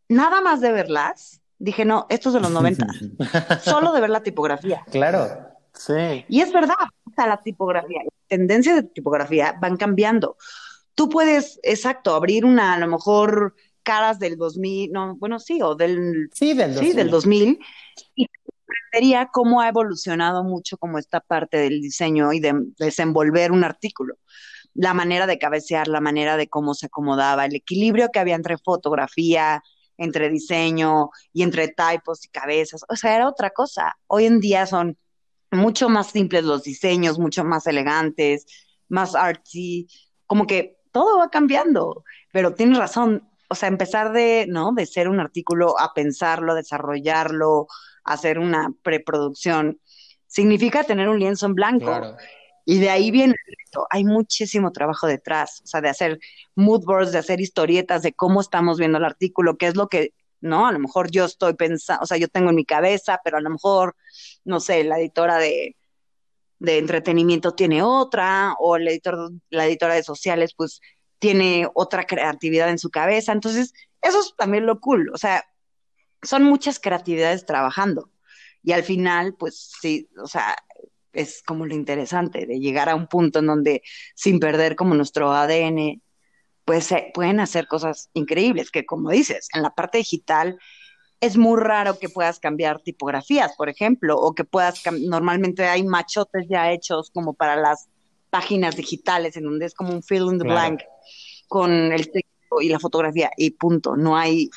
[0.09, 2.87] nada más de verlas, dije, no, esto es de los 90,
[3.63, 4.85] solo de ver la tipografía.
[4.91, 5.49] Claro.
[5.75, 6.25] Sí.
[6.29, 6.75] Y es verdad,
[7.19, 10.37] sea, la tipografía, las tendencias de tipografía van cambiando.
[10.95, 13.55] Tú puedes, exacto, abrir una, a lo mejor,
[13.89, 17.55] caras del 2000, no, bueno, sí, o del, Sí, del sí, del 2000.
[17.55, 17.59] 2000,
[18.17, 23.51] y te sorprendería cómo ha evolucionado mucho como esta parte del diseño y de desenvolver
[23.51, 24.17] un artículo.
[24.75, 28.59] La manera de cabecear, la manera de cómo se acomodaba, el equilibrio que había entre
[28.59, 29.63] fotografía,
[29.97, 32.83] entre diseño y entre typos y cabezas.
[32.91, 33.97] O sea, era otra cosa.
[34.07, 34.99] Hoy en día son
[35.51, 38.45] mucho más simples los diseños, mucho más elegantes,
[38.89, 39.89] más artsy,
[40.27, 44.73] como que todo va cambiando, pero tienes razón, o sea, empezar de, ¿no?
[44.73, 47.67] De ser un artículo a pensarlo, desarrollarlo,
[48.05, 49.81] hacer una preproducción,
[50.27, 51.87] significa tener un lienzo en blanco.
[51.87, 52.17] Claro.
[52.65, 53.87] Y de ahí viene el reto.
[53.91, 56.19] Hay muchísimo trabajo detrás, o sea, de hacer
[56.55, 60.13] mood boards, de hacer historietas de cómo estamos viendo el artículo, qué es lo que,
[60.43, 60.67] ¿no?
[60.67, 63.41] A lo mejor yo estoy pensando, o sea, yo tengo en mi cabeza, pero a
[63.41, 63.97] lo mejor,
[64.45, 65.77] no sé, la editora de,
[66.59, 70.81] de entretenimiento tiene otra, o el editor, la editora de sociales, pues
[71.19, 73.33] tiene otra creatividad en su cabeza.
[73.33, 75.11] Entonces, eso es también lo cool.
[75.13, 75.45] O sea,
[76.23, 78.11] son muchas creatividades trabajando.
[78.63, 80.57] Y al final, pues sí, o sea,
[81.13, 83.83] es como lo interesante de llegar a un punto en donde,
[84.15, 86.03] sin perder como nuestro ADN,
[86.65, 90.59] pues pueden hacer cosas increíbles, que como dices, en la parte digital
[91.21, 96.47] es muy raro que puedas cambiar tipografías, por ejemplo, o que puedas, normalmente hay machotes
[96.49, 97.89] ya hechos como para las
[98.31, 100.61] páginas digitales, en donde es como un fill in the Claro.
[100.77, 100.83] blank
[101.49, 103.97] con el texto y la fotografía y punto.
[103.97, 104.51] No hay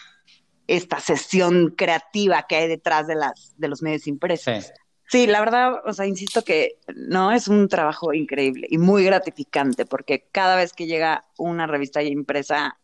[0.67, 4.65] esta sesión creativa que hay detrás de las de los medios impresos.
[4.65, 4.71] Sí.
[5.09, 9.85] Sí, la verdad, o sea, insisto que no es un trabajo increíble y muy gratificante
[9.85, 12.79] porque cada vez que llega una revista ya impresa,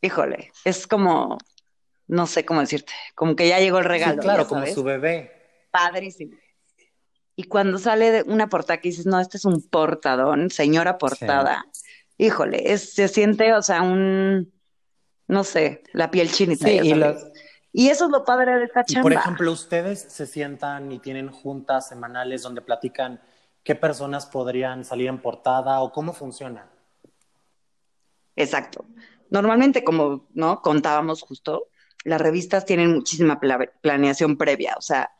[0.00, 1.36] híjole, es como,
[2.06, 5.32] no sé cómo decirte, como que ya llegó el Sí, regalo, claro, como su bebé.
[5.72, 6.36] padrísimo.
[7.40, 11.64] Y cuando sale de una portada que dices, no, este es un portadón, señora portada,
[12.16, 14.52] híjole, es, se siente, o sea, un,
[15.28, 16.66] no sé, la piel chinita.
[16.66, 17.24] Sí, y los,
[17.70, 19.02] Y eso es lo padre de esta Y chamba.
[19.02, 23.20] por ejemplo, ustedes se sientan y tienen juntas semanales donde platican
[23.62, 26.68] qué personas podrían salir en portada o cómo funciona.
[28.34, 28.84] Exacto.
[29.30, 31.68] Normalmente, como no contábamos justo,
[32.02, 34.74] las revistas tienen muchísima pla- planeación previa.
[34.76, 35.12] O sea,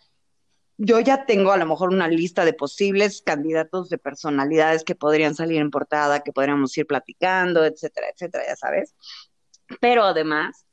[0.78, 5.34] yo ya tengo a lo mejor una lista de posibles candidatos de personalidades que podrían
[5.34, 8.94] salir en portada, que podríamos ir platicando, etcétera, etcétera, ya sabes.
[9.80, 10.66] Pero además,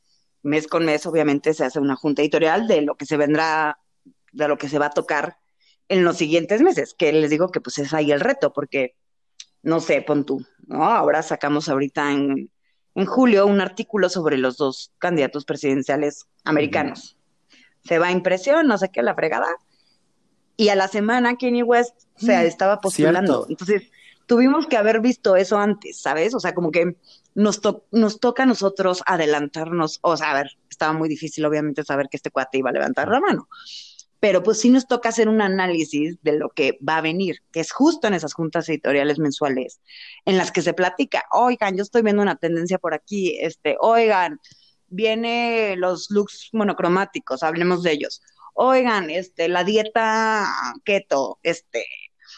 [0.44, 3.80] mes con mes, obviamente, se hace una junta editorial de lo que se vendrá,
[4.32, 5.40] de lo que se va a tocar
[5.90, 8.96] en los siguientes meses, que les digo que pues es ahí el reto, porque
[9.64, 10.84] no sé, pon tú, ¿no?
[10.86, 12.52] Ahora sacamos ahorita en,
[12.94, 17.18] en julio un artículo sobre los dos candidatos presidenciales americanos.
[17.84, 19.48] Se va a impresión, no sé qué, la fregada.
[20.58, 23.46] Y a la semana Kanye West se estaba postulando.
[23.46, 23.48] cierto.
[23.50, 23.92] Entonces,
[24.26, 26.34] tuvimos que haber visto eso antes, ¿sabes?
[26.34, 26.96] O sea, como que
[27.36, 30.00] nos, to- nos toca a nosotros adelantarnos.
[30.02, 33.10] O sea, a ver, estaba muy difícil, obviamente, saber que este cuate iba a levantar
[33.10, 33.50] la mano.
[34.22, 37.60] Pero pues sí nos toca hacer un análisis de lo que va a venir, que
[37.60, 39.82] es justo en esas juntas editoriales mensuales,
[40.24, 44.40] en las que se platica, oigan, yo estoy viendo una tendencia por aquí, este, oigan,
[44.88, 48.22] viene los looks monocromáticos, hablemos de ellos.
[48.58, 50.48] Oigan, este, la dieta
[50.86, 51.86] keto, este,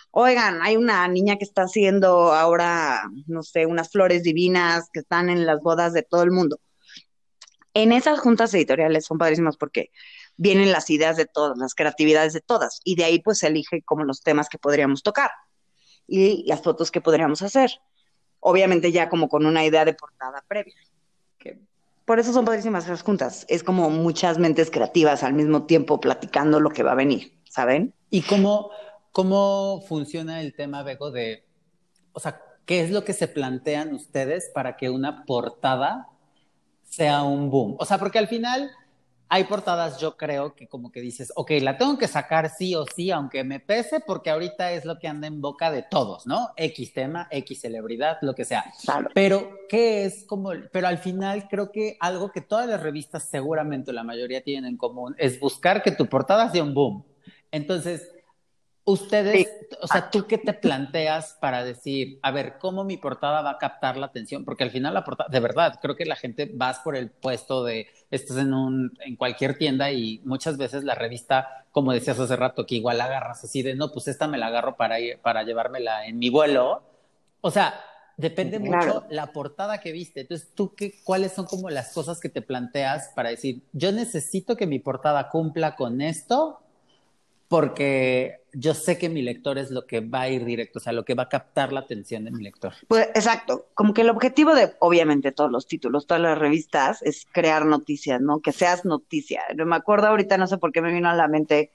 [0.09, 5.29] oigan, hay una niña que está haciendo ahora, no sé, unas flores divinas que están
[5.29, 6.59] en las bodas de todo el mundo.
[7.75, 9.91] En esas juntas editoriales son padrísimas porque
[10.37, 13.83] vienen las ideas de todas, las creatividades de todas, y de ahí pues se elige
[13.83, 15.29] como los temas que podríamos tocar
[16.07, 17.69] y las fotos que podríamos hacer.
[18.39, 20.73] Obviamente ya como con una idea de portada previa.
[22.07, 23.45] Por eso son padrísimas esas juntas.
[23.49, 27.93] Es como muchas mentes creativas al mismo tiempo platicando lo que va a venir, ¿saben?
[28.09, 28.69] ¿Y cómo,
[29.11, 31.43] cómo funciona el tema, Bego, de,
[32.13, 36.07] o sea, qué es lo que se plantean ustedes para que una portada
[36.83, 37.75] sea un boom?
[37.77, 38.71] O sea, porque al final
[39.29, 42.85] hay portadas, yo creo, que como que dices, ok, la tengo que sacar sí o
[42.85, 46.49] sí, aunque me pese, porque ahorita es lo que anda en boca de todos, ¿no?
[46.55, 48.65] X tema, X celebridad, lo que sea.
[48.83, 49.09] Claro.
[49.13, 50.51] Pero, ¿qué es como?
[50.71, 54.77] Pero al final creo que algo que todas las revistas, seguramente la mayoría tienen en
[54.77, 57.03] común, es buscar que tu portada sea un boom.
[57.51, 58.11] Entonces,
[58.89, 59.49] Ustedes,
[59.81, 63.57] o sea, ¿tú qué te planteas para decir, a ver, cómo mi portada va a
[63.57, 64.45] captar la atención?
[64.45, 67.65] Porque al final la portada, de verdad, creo que la gente vas por el puesto
[67.65, 72.37] de, estás en un, en cualquier tienda y muchas veces la revista, como decías hace
[72.37, 76.05] rato, que igual agarras así de, no, pues esta me la agarro para, para llevármela
[76.05, 76.81] en mi vuelo.
[77.41, 77.83] O sea,
[78.15, 80.21] depende mucho la portada que viste.
[80.21, 84.55] Entonces, ¿tú qué, cuáles son como las cosas que te planteas para decir, yo necesito
[84.55, 86.61] que mi portada cumpla con esto
[87.47, 90.91] porque yo sé que mi lector es lo que va a ir directo, o sea,
[90.91, 92.73] lo que va a captar la atención de mi lector.
[92.87, 97.27] Pues exacto, como que el objetivo de, obviamente, todos los títulos, todas las revistas, es
[97.31, 98.39] crear noticias, ¿no?
[98.39, 99.43] Que seas noticia.
[99.55, 101.71] Me acuerdo ahorita, no sé por qué me vino a la mente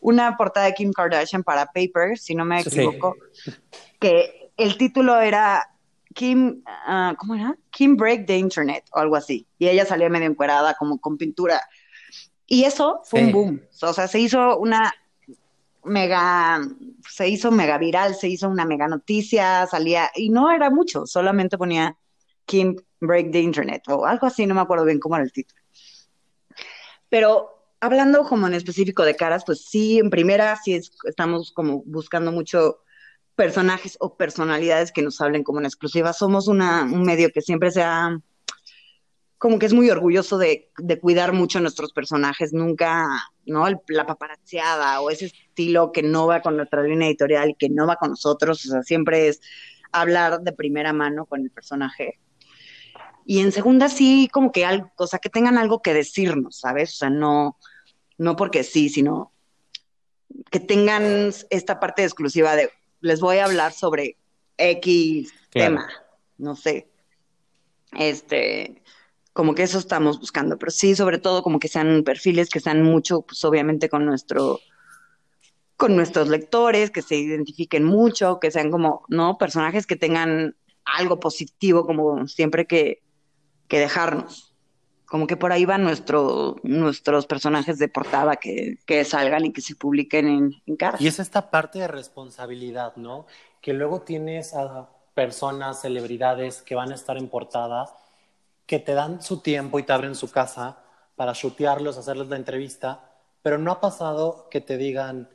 [0.00, 3.14] una portada de Kim Kardashian para Paper, si no me equivoco,
[4.00, 5.68] que el título era
[6.14, 7.56] Kim, uh, ¿cómo era?
[7.70, 9.46] Kim Break the Internet o algo así.
[9.58, 11.60] Y ella salía medio encuerada, como con pintura.
[12.46, 13.62] Y eso fue un boom.
[13.82, 14.92] O sea, se hizo una
[15.84, 16.60] mega,
[17.08, 21.58] se hizo mega viral, se hizo una mega noticia, salía, y no era mucho, solamente
[21.58, 21.96] ponía
[22.44, 25.60] Kim Break the Internet o algo así, no me acuerdo bien cómo era el título.
[27.08, 32.32] Pero hablando como en específico de caras, pues sí, en primera sí estamos como buscando
[32.32, 32.78] mucho
[33.34, 36.12] personajes o personalidades que nos hablen como en exclusiva.
[36.12, 38.18] Somos una, un medio que siempre se ha
[39.42, 43.08] como que es muy orgulloso de, cuidar mucho a nuestros personajes, nunca,
[43.44, 43.66] ¿no?
[43.88, 47.88] la paparazziada o ese estilo que no va con nuestra línea editorial y que no
[47.88, 49.40] va con nosotros, o sea, siempre es
[49.90, 52.20] hablar de primera mano con el personaje.
[53.26, 56.92] Y en segunda sí, como que algo, o sea, que tengan algo que decirnos, ¿sabes?
[56.92, 57.58] O sea, no,
[58.18, 59.32] no porque sí, sino
[60.52, 64.18] que tengan esta parte exclusiva de, les voy a hablar sobre
[64.56, 65.88] X tema,
[66.38, 66.88] no sé.
[67.98, 68.82] Este,
[69.32, 72.82] como que eso estamos buscando, pero sí, sobre todo como que sean perfiles que sean
[72.82, 74.60] mucho, pues obviamente con nuestro,
[75.76, 79.38] con nuestros lectores, que se identifiquen mucho, que sean como, ¿no?
[79.38, 83.02] Personajes que tengan algo positivo como siempre que,
[83.68, 84.54] que dejarnos.
[85.06, 89.60] Como que por ahí van nuestro, nuestros personajes de portada que, que salgan y que
[89.60, 90.96] se publiquen en, en cara.
[91.00, 93.26] Y es esta parte de responsabilidad, ¿no?
[93.60, 97.94] Que luego tienes a personas, celebridades que van a estar en portada
[98.66, 100.78] que te dan su tiempo y te abren su casa
[101.16, 103.10] para chutearlos, hacerles la entrevista,
[103.42, 105.28] pero no ha pasado que te digan,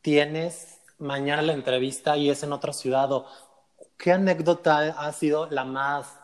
[0.00, 3.26] tienes mañana la entrevista y es en otra ciudad, o
[3.96, 6.18] qué anécdota ha sido la más,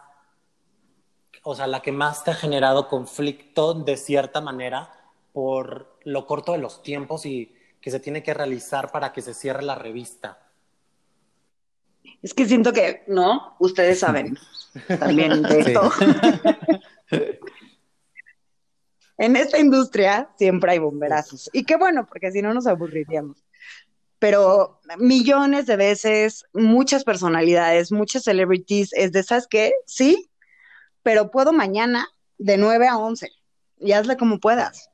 [1.42, 4.90] o sea, la que más te ha generado conflicto de cierta manera
[5.33, 9.35] por lo corto de los tiempos y que se tiene que realizar para que se
[9.35, 10.49] cierre la revista.
[12.22, 13.56] Es que siento que, ¿no?
[13.59, 14.38] Ustedes saben
[14.98, 15.90] también de esto.
[19.18, 21.48] en esta industria siempre hay bomberazos.
[21.52, 23.42] Y qué bueno, porque si no nos aburriríamos.
[24.18, 29.72] Pero millones de veces, muchas personalidades, muchas celebrities, es de, ¿sabes qué?
[29.87, 30.30] Sí,
[31.02, 32.06] pero puedo mañana
[32.37, 33.30] de 9 a 11
[33.78, 34.90] y hazle como puedas.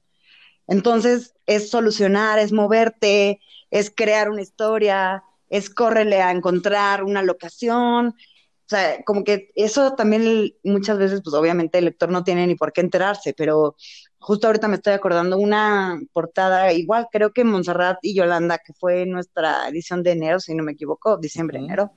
[0.68, 8.08] Entonces, es solucionar, es moverte, es crear una historia, es córrele a encontrar una locación.
[8.08, 12.56] O sea, como que eso también muchas veces, pues obviamente el lector no tiene ni
[12.56, 13.76] por qué enterarse, pero
[14.18, 19.06] justo ahorita me estoy acordando una portada, igual creo que Montserrat y Yolanda, que fue
[19.06, 21.92] nuestra edición de enero, si no me equivoco, diciembre, enero.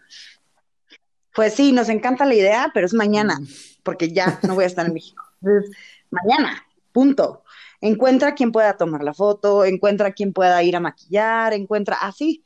[1.33, 3.39] Pues sí, nos encanta la idea, pero es mañana,
[3.81, 5.23] porque ya no voy a estar en México.
[5.41, 5.75] Entonces,
[6.11, 7.43] mañana, punto.
[7.81, 12.43] Encuentra quien pueda tomar la foto, encuentra quien pueda ir a maquillar, encuentra así.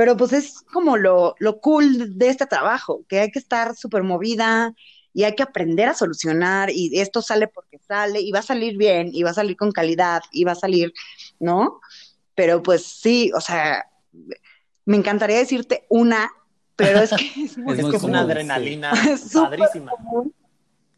[0.00, 4.02] Pero pues es como lo, lo cool de este trabajo, que hay que estar súper
[4.02, 4.72] movida
[5.12, 8.78] y hay que aprender a solucionar y esto sale porque sale y va a salir
[8.78, 10.94] bien y va a salir con calidad y va a salir,
[11.38, 11.82] ¿no?
[12.34, 13.90] Pero pues sí, o sea,
[14.86, 16.30] me encantaría decirte una,
[16.76, 18.92] pero es que es, es, una adrenalina
[19.34, 19.92] padrísima.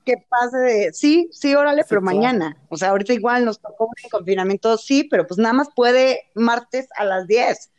[0.05, 2.57] Que pase de, sí, sí, órale, pero mañana.
[2.69, 6.87] O sea, ahorita igual nos tocó un confinamiento, sí, pero pues nada más puede martes
[6.95, 7.72] a las 10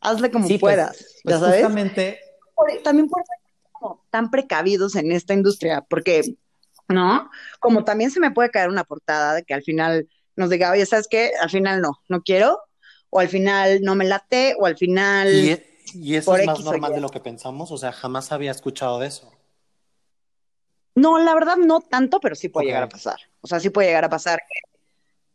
[0.00, 1.54] hazle como pues, puedas, pues, sabes?
[1.56, 2.20] Justamente...
[2.82, 3.38] también por ser
[4.10, 6.36] tan precavidos en esta industria, porque,
[6.88, 7.30] ¿no?
[7.60, 10.86] Como también se me puede caer una portada de que al final nos diga, oye,
[10.86, 11.32] ¿sabes qué?
[11.40, 12.60] Al final no, no quiero,
[13.10, 15.32] o al final no me late, o al final...
[15.32, 18.98] Y, e, eso es más normal de lo que pensamos, o sea, jamás había escuchado
[18.98, 19.32] de eso.
[20.94, 23.18] No, la verdad no tanto, pero sí puede llegar a pasar.
[23.40, 24.80] O sea, sí puede llegar a pasar que,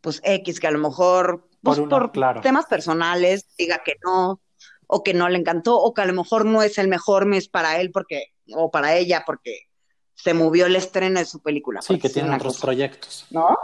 [0.02, 2.12] pues, X, que a lo mejor, pues, por,
[2.42, 4.42] temas personales, diga que no,
[4.88, 7.48] o que no le encantó, o que a lo mejor no es el mejor mes
[7.48, 9.68] para él porque, o para ella porque
[10.16, 11.82] se movió el estreno de su película.
[11.82, 13.26] Sí, que tiene otros proyectos.
[13.30, 13.58] ¿No?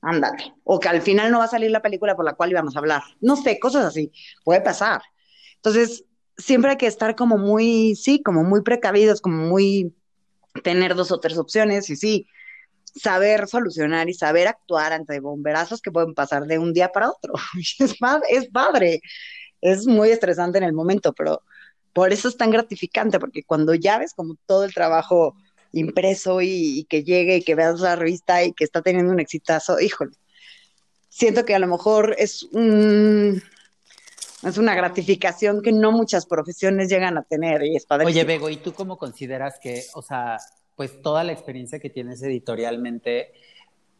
[0.00, 0.54] ándale.
[0.64, 2.78] O que al final no va a salir la película por la cual íbamos a
[2.78, 3.02] hablar.
[3.20, 4.12] No sé, cosas así.
[4.44, 5.02] Puede pasar.
[5.56, 6.04] Entonces,
[6.36, 9.94] siempre hay que estar como muy, sí, como muy precavidos, como muy
[10.62, 12.26] tener dos o tres opciones y sí,
[12.94, 17.34] saber solucionar y saber actuar ante bomberazos que pueden pasar de un día para otro.
[17.58, 17.96] Es,
[18.30, 19.00] es padre,
[19.60, 21.42] es muy estresante en el momento, pero
[21.92, 25.34] por eso es tan gratificante, porque cuando ya ves como todo el trabajo
[25.72, 29.80] impreso y, que llegue y que veas la revista y que está teniendo un exitazo,
[29.80, 30.16] híjole,
[31.08, 33.42] siento que a lo mejor es un,
[34.42, 38.06] es una gratificación que no muchas profesiones llegan a tener y es padre.
[38.06, 40.38] Oye, Bego, ¿y tú cómo consideras que, o sea,
[40.76, 43.32] pues toda la experiencia que tienes editorialmente,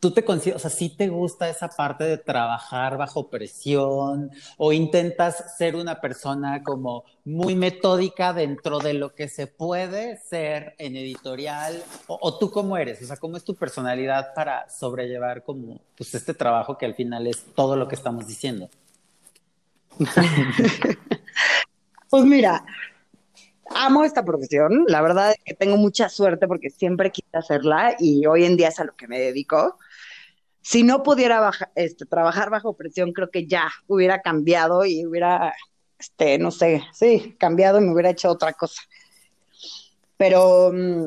[0.01, 4.73] tú te consideras, o sea, ¿sí te gusta esa parte de trabajar bajo presión o
[4.73, 10.97] intentas ser una persona como muy metódica dentro de lo que se puede ser en
[10.97, 11.83] editorial?
[12.07, 13.03] ¿O, tú cómo eres?
[13.03, 17.27] O sea, ¿cómo es tu personalidad para sobrellevar como pues este trabajo que al final
[17.27, 18.69] es todo lo que estamos diciendo?
[22.09, 22.65] pues mira,
[23.75, 28.25] amo esta profesión, la verdad es que tengo mucha suerte porque siempre quise hacerla y
[28.27, 29.77] hoy en día es a lo que me dedico.
[30.69, 35.55] Si no pudiera este, trabajar bajo presión, creo que ya hubiera cambiado y hubiera,
[35.99, 38.83] este, no sé, sí, cambiado y me hubiera hecho otra cosa.
[40.19, 41.07] Pero mm,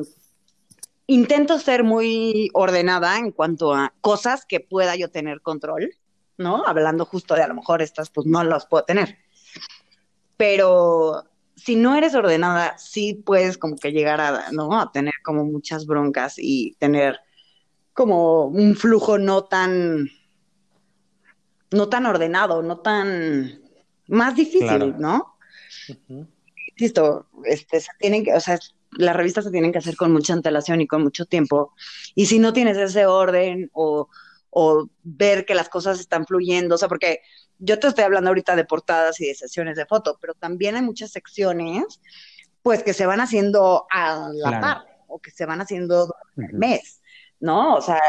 [1.06, 5.94] intento ser muy ordenada en cuanto a cosas que pueda yo tener control,
[6.38, 6.66] ¿no?
[6.66, 9.16] Hablando justo de a lo mejor estas, pues no las puedo tener.
[10.36, 11.22] Pero
[11.54, 14.76] si no eres ordenada, sí puedes como que llegar a, ¿no?
[14.76, 17.20] A tener como muchas broncas y tener
[17.92, 20.08] como un flujo no tan,
[21.70, 23.60] no tan ordenado, no tan,
[24.08, 25.36] más difícil, ¿no?
[26.76, 28.58] Listo, este, se tienen que, o sea,
[28.92, 31.72] las revistas se tienen que hacer con mucha antelación y con mucho tiempo.
[32.14, 34.08] Y si no tienes ese orden o,
[34.50, 37.20] o ver que las cosas están fluyendo, o sea, porque
[37.58, 40.82] yo te estoy hablando ahorita de portadas y de sesiones de foto, pero también hay
[40.82, 42.00] muchas secciones,
[42.62, 47.01] pues que se van haciendo a la par o que se van haciendo el mes,
[47.42, 47.74] ¿no?
[47.74, 48.00] O sea,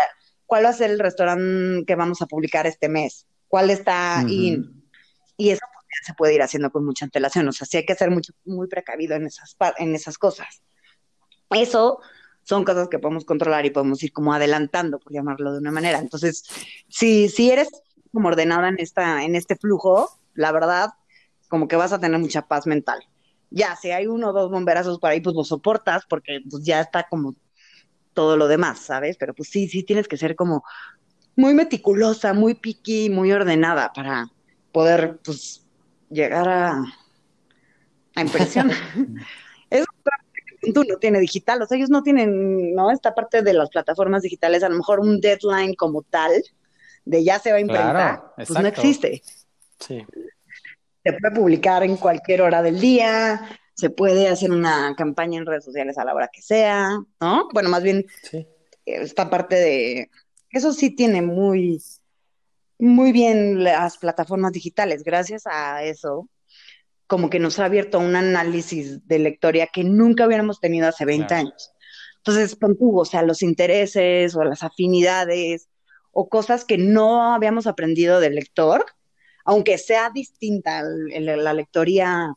[0.45, 3.27] ¿cuál va a ser el restaurante que vamos a publicar este mes?
[3.49, 7.77] ¿Cuál está Y eso pues, se puede ir haciendo con mucha antelación, o sea, sí
[7.77, 10.61] hay que ser mucho, muy precavido en esas, en esas cosas.
[11.49, 11.99] Eso
[12.43, 15.99] son cosas que podemos controlar y podemos ir como adelantando, por llamarlo de una manera.
[15.99, 16.43] Entonces,
[16.87, 17.69] si, si eres
[18.11, 20.89] como ordenada en, esta, en este flujo, la verdad,
[21.47, 22.99] como que vas a tener mucha paz mental.
[23.49, 26.81] Ya, si hay uno o dos bomberazos por ahí, pues lo soportas porque pues ya
[26.81, 27.35] está como
[28.13, 29.17] todo lo demás, ¿sabes?
[29.17, 30.63] Pero pues sí, sí tienes que ser como
[31.35, 34.29] muy meticulosa, muy piqui, muy ordenada para
[34.71, 35.65] poder pues
[36.09, 36.83] llegar a,
[38.15, 38.77] a impresionar.
[39.69, 39.85] es
[40.73, 42.91] tú no tiene digital, o sea, ellos no tienen, ¿no?
[42.91, 46.31] Esta parte de las plataformas digitales, a lo mejor un deadline como tal,
[47.05, 49.21] de ya se va a imprentar, pues no existe.
[49.79, 50.05] Sí.
[51.03, 53.41] Se puede publicar en cualquier hora del día,
[53.75, 57.47] se puede hacer una campaña en redes sociales a la hora que sea, ¿no?
[57.53, 58.05] Bueno, más bien
[58.85, 60.09] esta parte de
[60.51, 61.81] eso sí tiene muy
[62.83, 65.03] muy bien las plataformas digitales.
[65.03, 66.29] Gracias a eso,
[67.07, 71.33] como que nos ha abierto un análisis de lectoría que nunca hubiéramos tenido hace 20
[71.33, 71.71] años.
[72.17, 75.69] Entonces, o sea, los intereses o las afinidades
[76.11, 78.85] o cosas que no habíamos aprendido del lector,
[79.45, 82.33] aunque sea distinta la lectoría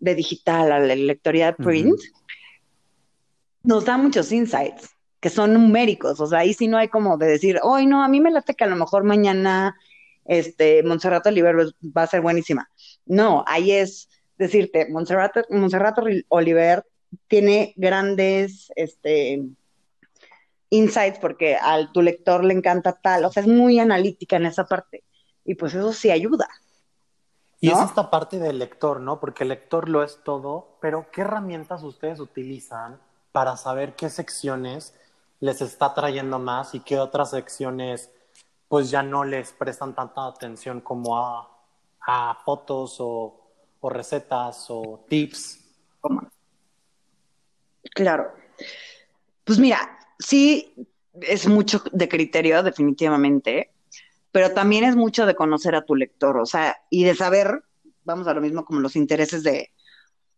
[0.00, 2.00] de digital a la lectoría de print,
[3.62, 4.90] nos da muchos insights
[5.20, 8.08] que son numéricos, o sea, ahí sí no hay como de decir, hoy no, a
[8.08, 9.76] mí me late que a lo mejor mañana
[10.24, 11.56] este Montserrat Oliver
[11.96, 12.70] va a ser buenísima.
[13.04, 15.98] No, ahí es decirte, Montserrat, Montserrat
[16.28, 16.84] Oliver
[17.28, 19.42] tiene grandes este
[20.70, 24.64] insights porque a tu lector le encanta tal, o sea, es muy analítica en esa
[24.64, 25.04] parte.
[25.44, 26.48] Y pues eso sí ayuda.
[27.60, 29.20] Y es esta parte del lector, ¿no?
[29.20, 32.98] Porque el lector lo es todo, pero ¿qué herramientas ustedes utilizan
[33.32, 34.94] para saber qué secciones
[35.40, 38.10] les está trayendo más y qué otras secciones
[38.68, 41.46] pues ya no les prestan tanta atención como a,
[42.44, 43.40] fotos o,
[43.80, 45.58] o, recetas o tips?
[47.94, 48.32] Claro.
[49.44, 50.88] Pues mira, sí
[51.20, 53.70] es mucho de criterio, definitivamente,
[54.32, 57.62] pero también es mucho de conocer a tu lector, o sea, y de saber,
[58.04, 59.70] vamos a lo mismo como los intereses de,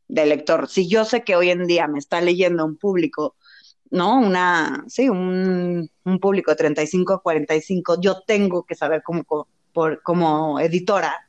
[0.08, 0.68] del lector.
[0.68, 3.36] Si yo sé que hoy en día me está leyendo un público,
[3.90, 4.18] ¿no?
[4.18, 9.24] Una, sí, un, un público de 35 a 45, yo tengo que saber como,
[9.72, 11.28] por, como editora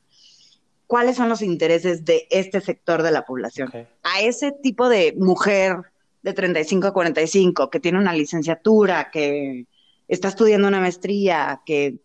[0.87, 3.71] cuáles son los intereses de este sector de la población.
[4.03, 5.77] A ese tipo de mujer
[6.21, 9.65] de 35 a 45 que tiene una licenciatura, que
[10.07, 11.97] está estudiando una maestría, que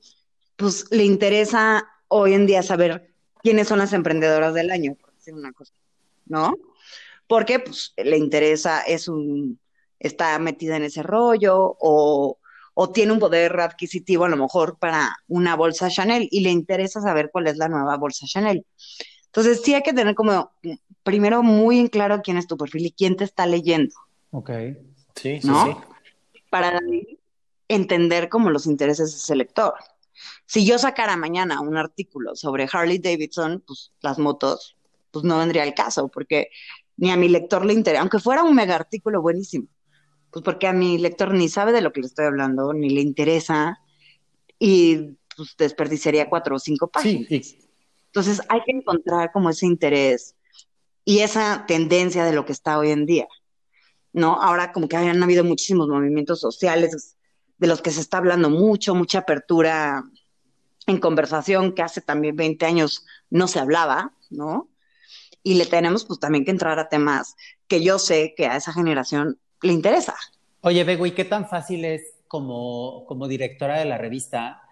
[0.59, 5.33] pues le interesa hoy en día saber quiénes son las emprendedoras del año, por decir
[5.33, 5.73] una cosa,
[6.27, 6.53] ¿no?
[7.29, 9.61] Porque pues le interesa, es un,
[10.01, 12.39] está metida en ese rollo o,
[12.75, 17.01] o tiene un poder adquisitivo a lo mejor para una bolsa Chanel y le interesa
[17.01, 18.67] saber cuál es la nueva bolsa Chanel.
[19.27, 20.51] Entonces sí hay que tener como
[21.05, 23.95] primero muy en claro quién es tu perfil y quién te está leyendo.
[24.33, 24.51] Ok.
[25.15, 25.67] Sí, sí, ¿no?
[25.67, 26.41] sí.
[26.51, 26.81] Para
[27.69, 29.75] entender como los intereses de ese lector.
[30.47, 34.77] Si yo sacara mañana un artículo sobre Harley Davidson, pues las motos,
[35.11, 36.49] pues no vendría al caso, porque
[36.97, 39.69] ni a mi lector le interesa, aunque fuera un mega artículo buenísimo,
[40.31, 43.01] pues porque a mi lector ni sabe de lo que le estoy hablando, ni le
[43.01, 43.79] interesa,
[44.59, 47.29] y pues desperdiciaría cuatro o cinco páginas.
[47.29, 47.59] Sí,
[48.07, 50.35] Entonces hay que encontrar como ese interés
[51.05, 53.29] y esa tendencia de lo que está hoy en día,
[54.13, 54.43] ¿no?
[54.43, 57.17] Ahora como que han habido muchísimos movimientos sociales
[57.59, 60.05] de los que se está hablando mucho, mucha apertura
[60.87, 64.69] en conversación que hace también 20 años no se hablaba, ¿no?
[65.43, 67.37] Y le tenemos pues también que entrar a temas
[67.67, 70.15] que yo sé que a esa generación le interesa.
[70.63, 74.63] Oye, Bego, ¿y qué tan fácil es como, como directora de la revista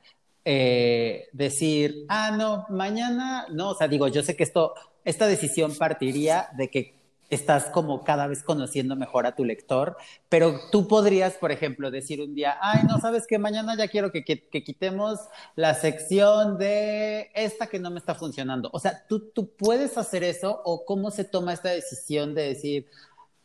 [0.45, 4.75] eh, decir, ah, no, mañana, no, o sea, digo, yo sé que esto,
[5.05, 6.96] esta decisión partiría de que
[7.31, 9.97] estás como cada vez conociendo mejor a tu lector,
[10.29, 14.13] pero tú podrías, por ejemplo, decir un día, ay, no, sabes que mañana ya quiero
[14.13, 15.21] que, que, quitemos
[15.55, 18.71] la sección de esta que no me está funcionando.
[18.73, 22.87] O sea, ¿tú, tú puedes hacer eso o cómo se toma esta decisión de decir,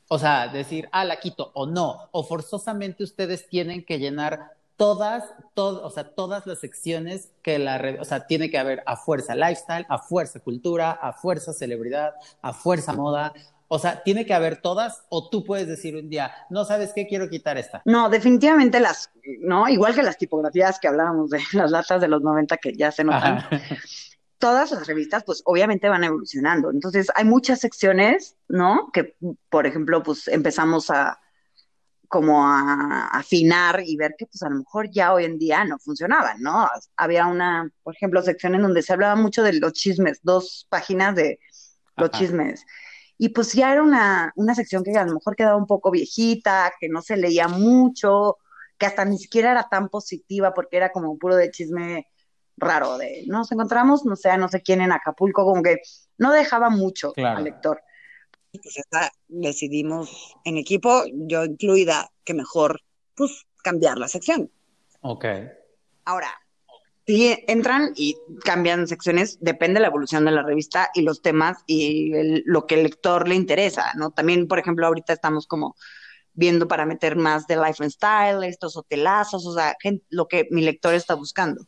[0.08, 4.52] o sea, decir, ah, la quito o no, o forzosamente ustedes tienen que llenar
[4.82, 5.24] todas,
[5.54, 9.36] todo, o sea, todas las secciones que la, o sea, tiene que haber a fuerza
[9.36, 13.32] lifestyle, a fuerza cultura, a fuerza celebridad, a fuerza moda.
[13.74, 17.08] O sea, tiene que haber todas, o tú puedes decir un día, no sabes qué,
[17.08, 17.82] quiero quitar esta.
[17.86, 19.10] No, definitivamente las,
[19.40, 19.70] ¿no?
[19.70, 23.06] Igual que las tipografías que hablábamos de las latas de los 90 que ya se
[23.06, 23.38] notan.
[23.38, 23.62] Ajá.
[24.40, 26.70] Todas las revistas, pues obviamente van evolucionando.
[26.70, 28.90] Entonces, hay muchas secciones, ¿no?
[28.92, 29.16] Que,
[29.48, 31.22] por ejemplo, pues empezamos a
[32.10, 35.80] como a afinar y ver que pues a lo mejor ya hoy en día no
[35.80, 36.68] funcionaban, ¿no?
[36.98, 41.16] Había una, por ejemplo, sección en donde se hablaba mucho de los chismes, dos páginas
[41.16, 41.40] de
[41.96, 42.20] los Ajá.
[42.20, 42.66] chismes
[43.24, 46.74] y pues ya era una, una sección que a lo mejor quedaba un poco viejita,
[46.80, 48.38] que no se leía mucho,
[48.80, 52.08] que hasta ni siquiera era tan positiva porque era como puro de chisme
[52.58, 55.78] raro, de nos encontramos, no sé, no sé quién en Acapulco, como que
[56.18, 57.38] no dejaba mucho claro.
[57.38, 57.84] al lector.
[58.54, 62.82] Pues esta, decidimos en equipo, yo incluida, que mejor
[63.14, 64.50] pues cambiar la sección.
[65.02, 65.26] Ok.
[66.06, 66.41] Ahora,
[67.12, 71.58] sí entran y cambian secciones, depende de la evolución de la revista y los temas
[71.68, 74.12] y lo que el lector le interesa, ¿no?
[74.12, 75.76] También, por ejemplo, ahorita estamos como
[76.34, 79.76] viendo para meter más de life and style, estos hotelazos, o sea,
[80.10, 81.68] lo que mi lector está buscando.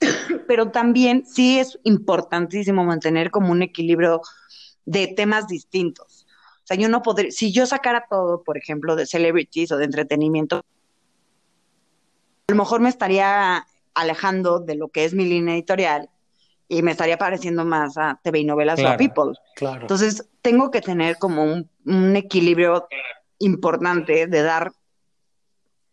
[0.48, 4.22] Pero también sí es importantísimo mantener como un equilibrio
[4.86, 6.26] de temas distintos.
[6.64, 9.84] O sea, yo no podría, si yo sacara todo, por ejemplo, de celebrities o de
[9.84, 10.64] entretenimiento,
[12.48, 13.64] a lo mejor me estaría
[13.96, 16.10] alejando de lo que es mi línea editorial
[16.68, 19.38] y me estaría pareciendo más a TV y novelas claro, o a People.
[19.54, 19.80] Claro.
[19.80, 22.86] Entonces, tengo que tener como un, un, equilibrio
[23.38, 24.72] importante de dar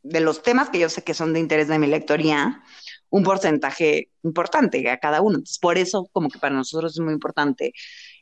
[0.02, 2.62] de los temas que yo sé que son de interés de mi lectoría,
[3.10, 5.36] un porcentaje importante a cada uno.
[5.36, 7.74] Entonces, por eso, como que para nosotros es muy importante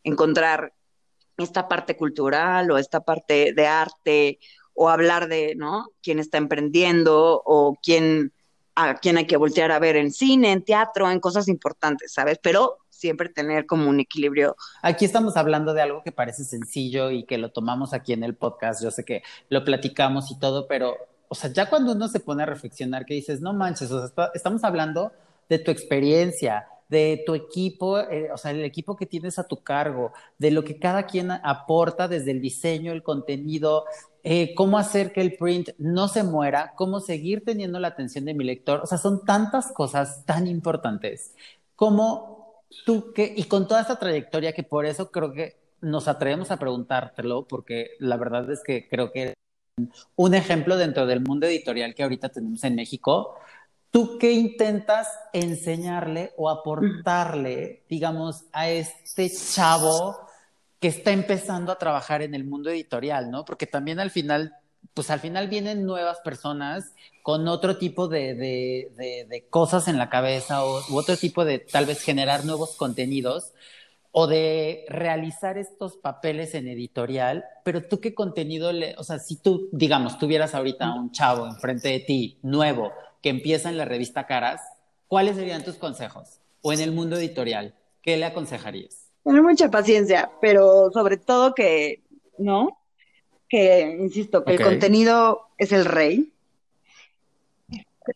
[0.04, 0.74] encontrar
[1.38, 4.40] esta parte cultural o esta parte de arte
[4.74, 5.88] o hablar de, ¿no?
[6.04, 8.34] Quién está emprendiendo o quién
[8.76, 12.40] a quién hay que voltear a ver en cine, en teatro, en cosas importantes, ¿sabes?
[12.42, 14.56] Pero siempre tener como un equilibrio.
[14.82, 18.36] Aquí estamos hablando de algo que parece sencillo y que lo tomamos aquí en el
[18.36, 18.84] podcast.
[18.84, 20.96] Yo sé que lo platicamos y todo, pero,
[21.28, 24.06] o sea, ya cuando uno se pone a reflexionar, que dices, no manches, o sea,
[24.06, 25.12] está, estamos hablando
[25.50, 29.64] de tu experiencia, de tu equipo, eh, o sea, el equipo que tienes a tu
[29.64, 33.86] cargo, de lo que cada quien aporta desde el diseño, el contenido,
[34.24, 38.34] eh, cómo hacer que el print no se muera, cómo seguir teniendo la atención de
[38.34, 38.82] mi lector.
[38.84, 41.36] O sea, son tantas cosas tan importantes.
[41.76, 46.52] Como tú que, y con toda esta trayectoria que por eso creo que nos atrevemos
[46.52, 49.34] a preguntártelo, porque la verdad es que creo que
[50.16, 53.36] un ejemplo dentro del mundo editorial que ahorita tenemos en México,
[53.92, 60.18] ¿Tú qué intentas enseñarle o aportarle, digamos, a este chavo
[60.82, 63.46] que está empezando a trabajar en el mundo editorial, ¿no?
[63.46, 64.56] Porque también al final,
[64.96, 70.66] pues al final vienen nuevas personas con otro tipo de, de, cosas en la cabeza
[70.66, 73.54] o otro tipo de tal vez generar nuevos contenidos.
[74.14, 79.38] o de realizar estos papeles en editorial, pero tú qué contenido le, o sea, si
[79.38, 84.28] tú, digamos, tuvieras ahorita un chavo enfrente de ti, nuevo, que empieza en la revista
[84.28, 84.62] Caras,
[85.08, 86.40] ¿cuáles serían tus consejos?
[86.62, 89.01] O en el mundo editorial, ¿qué le aconsejarías?
[89.24, 92.02] Tener mucha paciencia, pero sobre todo que,
[92.38, 92.80] ¿no?
[93.48, 96.34] Que, insisto, que el contenido es el rey.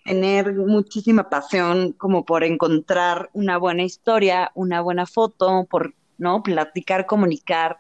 [0.04, 6.42] Tener muchísima pasión como por encontrar una buena historia, una buena foto, por, ¿no?
[6.42, 7.78] Platicar, comunicar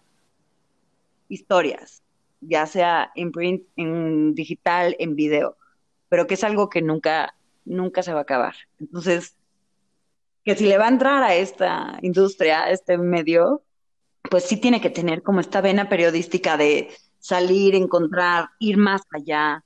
[1.29, 2.03] historias,
[2.41, 5.57] ya sea en print, en digital, en video,
[6.09, 8.55] pero que es algo que nunca, nunca se va a acabar.
[8.79, 9.35] Entonces,
[10.45, 13.63] que si le va a entrar a esta industria, a este medio,
[14.29, 16.89] pues sí tiene que tener como esta vena periodística de
[17.19, 19.63] salir, encontrar, ir más allá,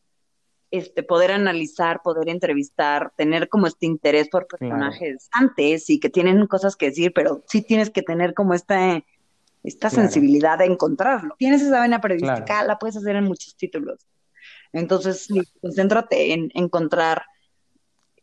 [0.71, 6.47] este, poder analizar, poder entrevistar, tener como este interés por personajes antes y que tienen
[6.47, 9.03] cosas que decir, pero sí tienes que tener como esta,
[9.63, 11.36] esta sensibilidad de encontrarlo.
[11.38, 14.07] Tienes esa vena periodística, la puedes hacer en muchos títulos.
[14.71, 15.27] Entonces,
[15.61, 17.23] concéntrate en encontrar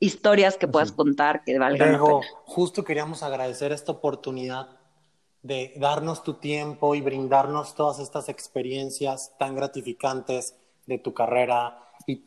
[0.01, 2.21] historias que puedas contar que valgan la pena.
[2.45, 4.69] Justo queríamos agradecer esta oportunidad
[5.43, 11.79] de darnos tu tiempo y brindarnos todas estas experiencias tan gratificantes de tu carrera.
[12.07, 12.25] Y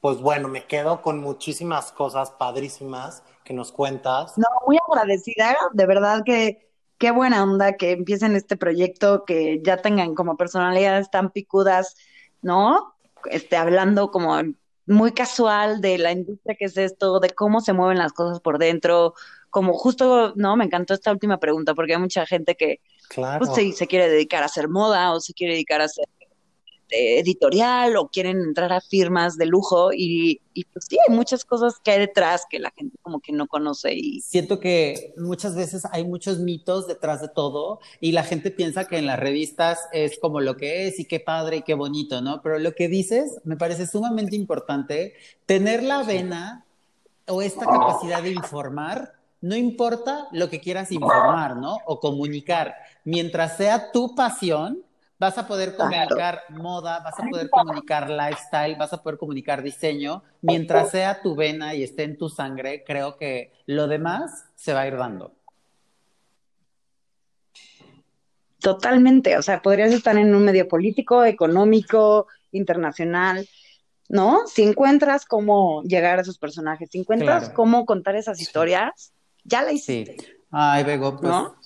[0.00, 4.36] pues bueno, me quedo con muchísimas cosas padrísimas que nos cuentas.
[4.38, 6.66] No, muy agradecida, de verdad que
[6.98, 11.96] qué buena onda que empiecen este proyecto, que ya tengan como personalidades tan picudas,
[12.42, 12.94] ¿no?
[13.30, 14.34] Este, hablando como
[14.86, 18.58] muy casual de la industria que es esto, de cómo se mueven las cosas por
[18.58, 19.14] dentro,
[19.50, 22.80] como justo, no, me encantó esta última pregunta porque hay mucha gente que
[23.38, 26.06] pues, se, quiere dedicar a hacer moda o se quiere dedicar a hacer
[26.90, 30.40] editorial o quieren entrar a firmas de lujo y,
[30.72, 33.94] pues sí, hay muchas cosas que hay detrás que la gente como que no conoce
[33.94, 38.86] y siento que muchas veces hay muchos mitos detrás de todo y la gente piensa
[38.86, 42.20] que en las revistas es como lo que es y qué padre y qué bonito,
[42.20, 42.40] ¿no?
[42.42, 45.14] Pero lo que dices me parece sumamente importante
[45.46, 46.64] tener la vena
[47.26, 51.78] o esta capacidad de informar no importa lo que quieras informar, ¿no?
[51.86, 52.74] O comunicar,
[53.04, 54.82] mientras sea tu pasión,
[55.18, 60.22] vas a poder comunicar moda, vas a poder comunicar lifestyle, vas a poder comunicar diseño,
[60.42, 64.82] mientras sea tu vena y esté en tu sangre, creo que lo demás se va
[64.82, 65.32] a ir dando.
[68.60, 73.48] Totalmente, o sea, podrías estar en un medio político, económico, internacional,
[74.08, 74.46] ¿no?
[74.46, 79.12] Si encuentras cómo llegar a esos personajes, si encuentras cómo contar esas historias,
[79.44, 80.16] ya la hiciste.
[80.18, 80.26] Sí.
[80.50, 81.56] Ay, Bego, pues ¿no?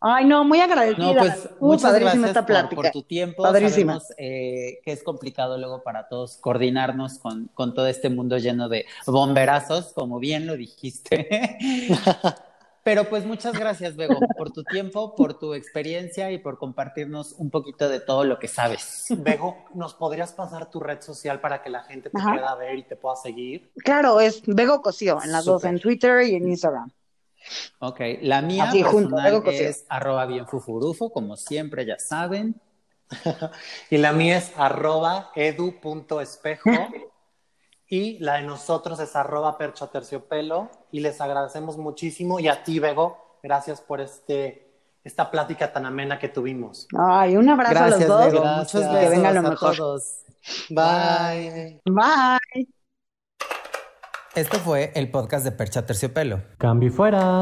[0.00, 1.12] Ay, no, muy agradecida.
[1.12, 3.44] No, pues muchas gracias esta por, tu tiempo.
[3.44, 8.70] Sabemos eh, que es complicado luego para todos coordinarnos con, con todo este mundo lleno
[8.70, 11.58] de bomberazos, como bien lo dijiste.
[12.82, 17.50] Pero pues muchas gracias, Bego, por tu tiempo, por tu experiencia y por compartirnos un
[17.50, 19.08] poquito de todo lo que sabes.
[19.18, 22.84] Bego, ¿nos podrías pasar tu red social para que la gente te pueda ver y
[22.84, 23.70] te pueda seguir?
[23.84, 26.90] Claro, es Bego Cosío, en las dos, en Twitter y en Instagram.
[27.78, 32.60] Ok, la mía personal es arroba bienfufurufo, como siempre ya saben.
[33.90, 36.70] y la mía es arroba edu.espejo.
[37.88, 40.70] y la de nosotros es arroba perchoterciopelo.
[40.92, 42.40] Y les agradecemos muchísimo.
[42.40, 44.66] Y a ti, Bego, gracias por este
[45.02, 46.86] esta plática tan amena que tuvimos.
[46.96, 48.34] Ay, un abrazo a los dos.
[48.34, 49.76] Muchos besos que venga lo mejor.
[49.76, 50.24] todos.
[50.68, 51.80] Bye.
[51.84, 52.79] Bye.
[54.36, 56.40] Esto fue el podcast de Percha Terciopelo.
[56.56, 57.40] Cambio fuera.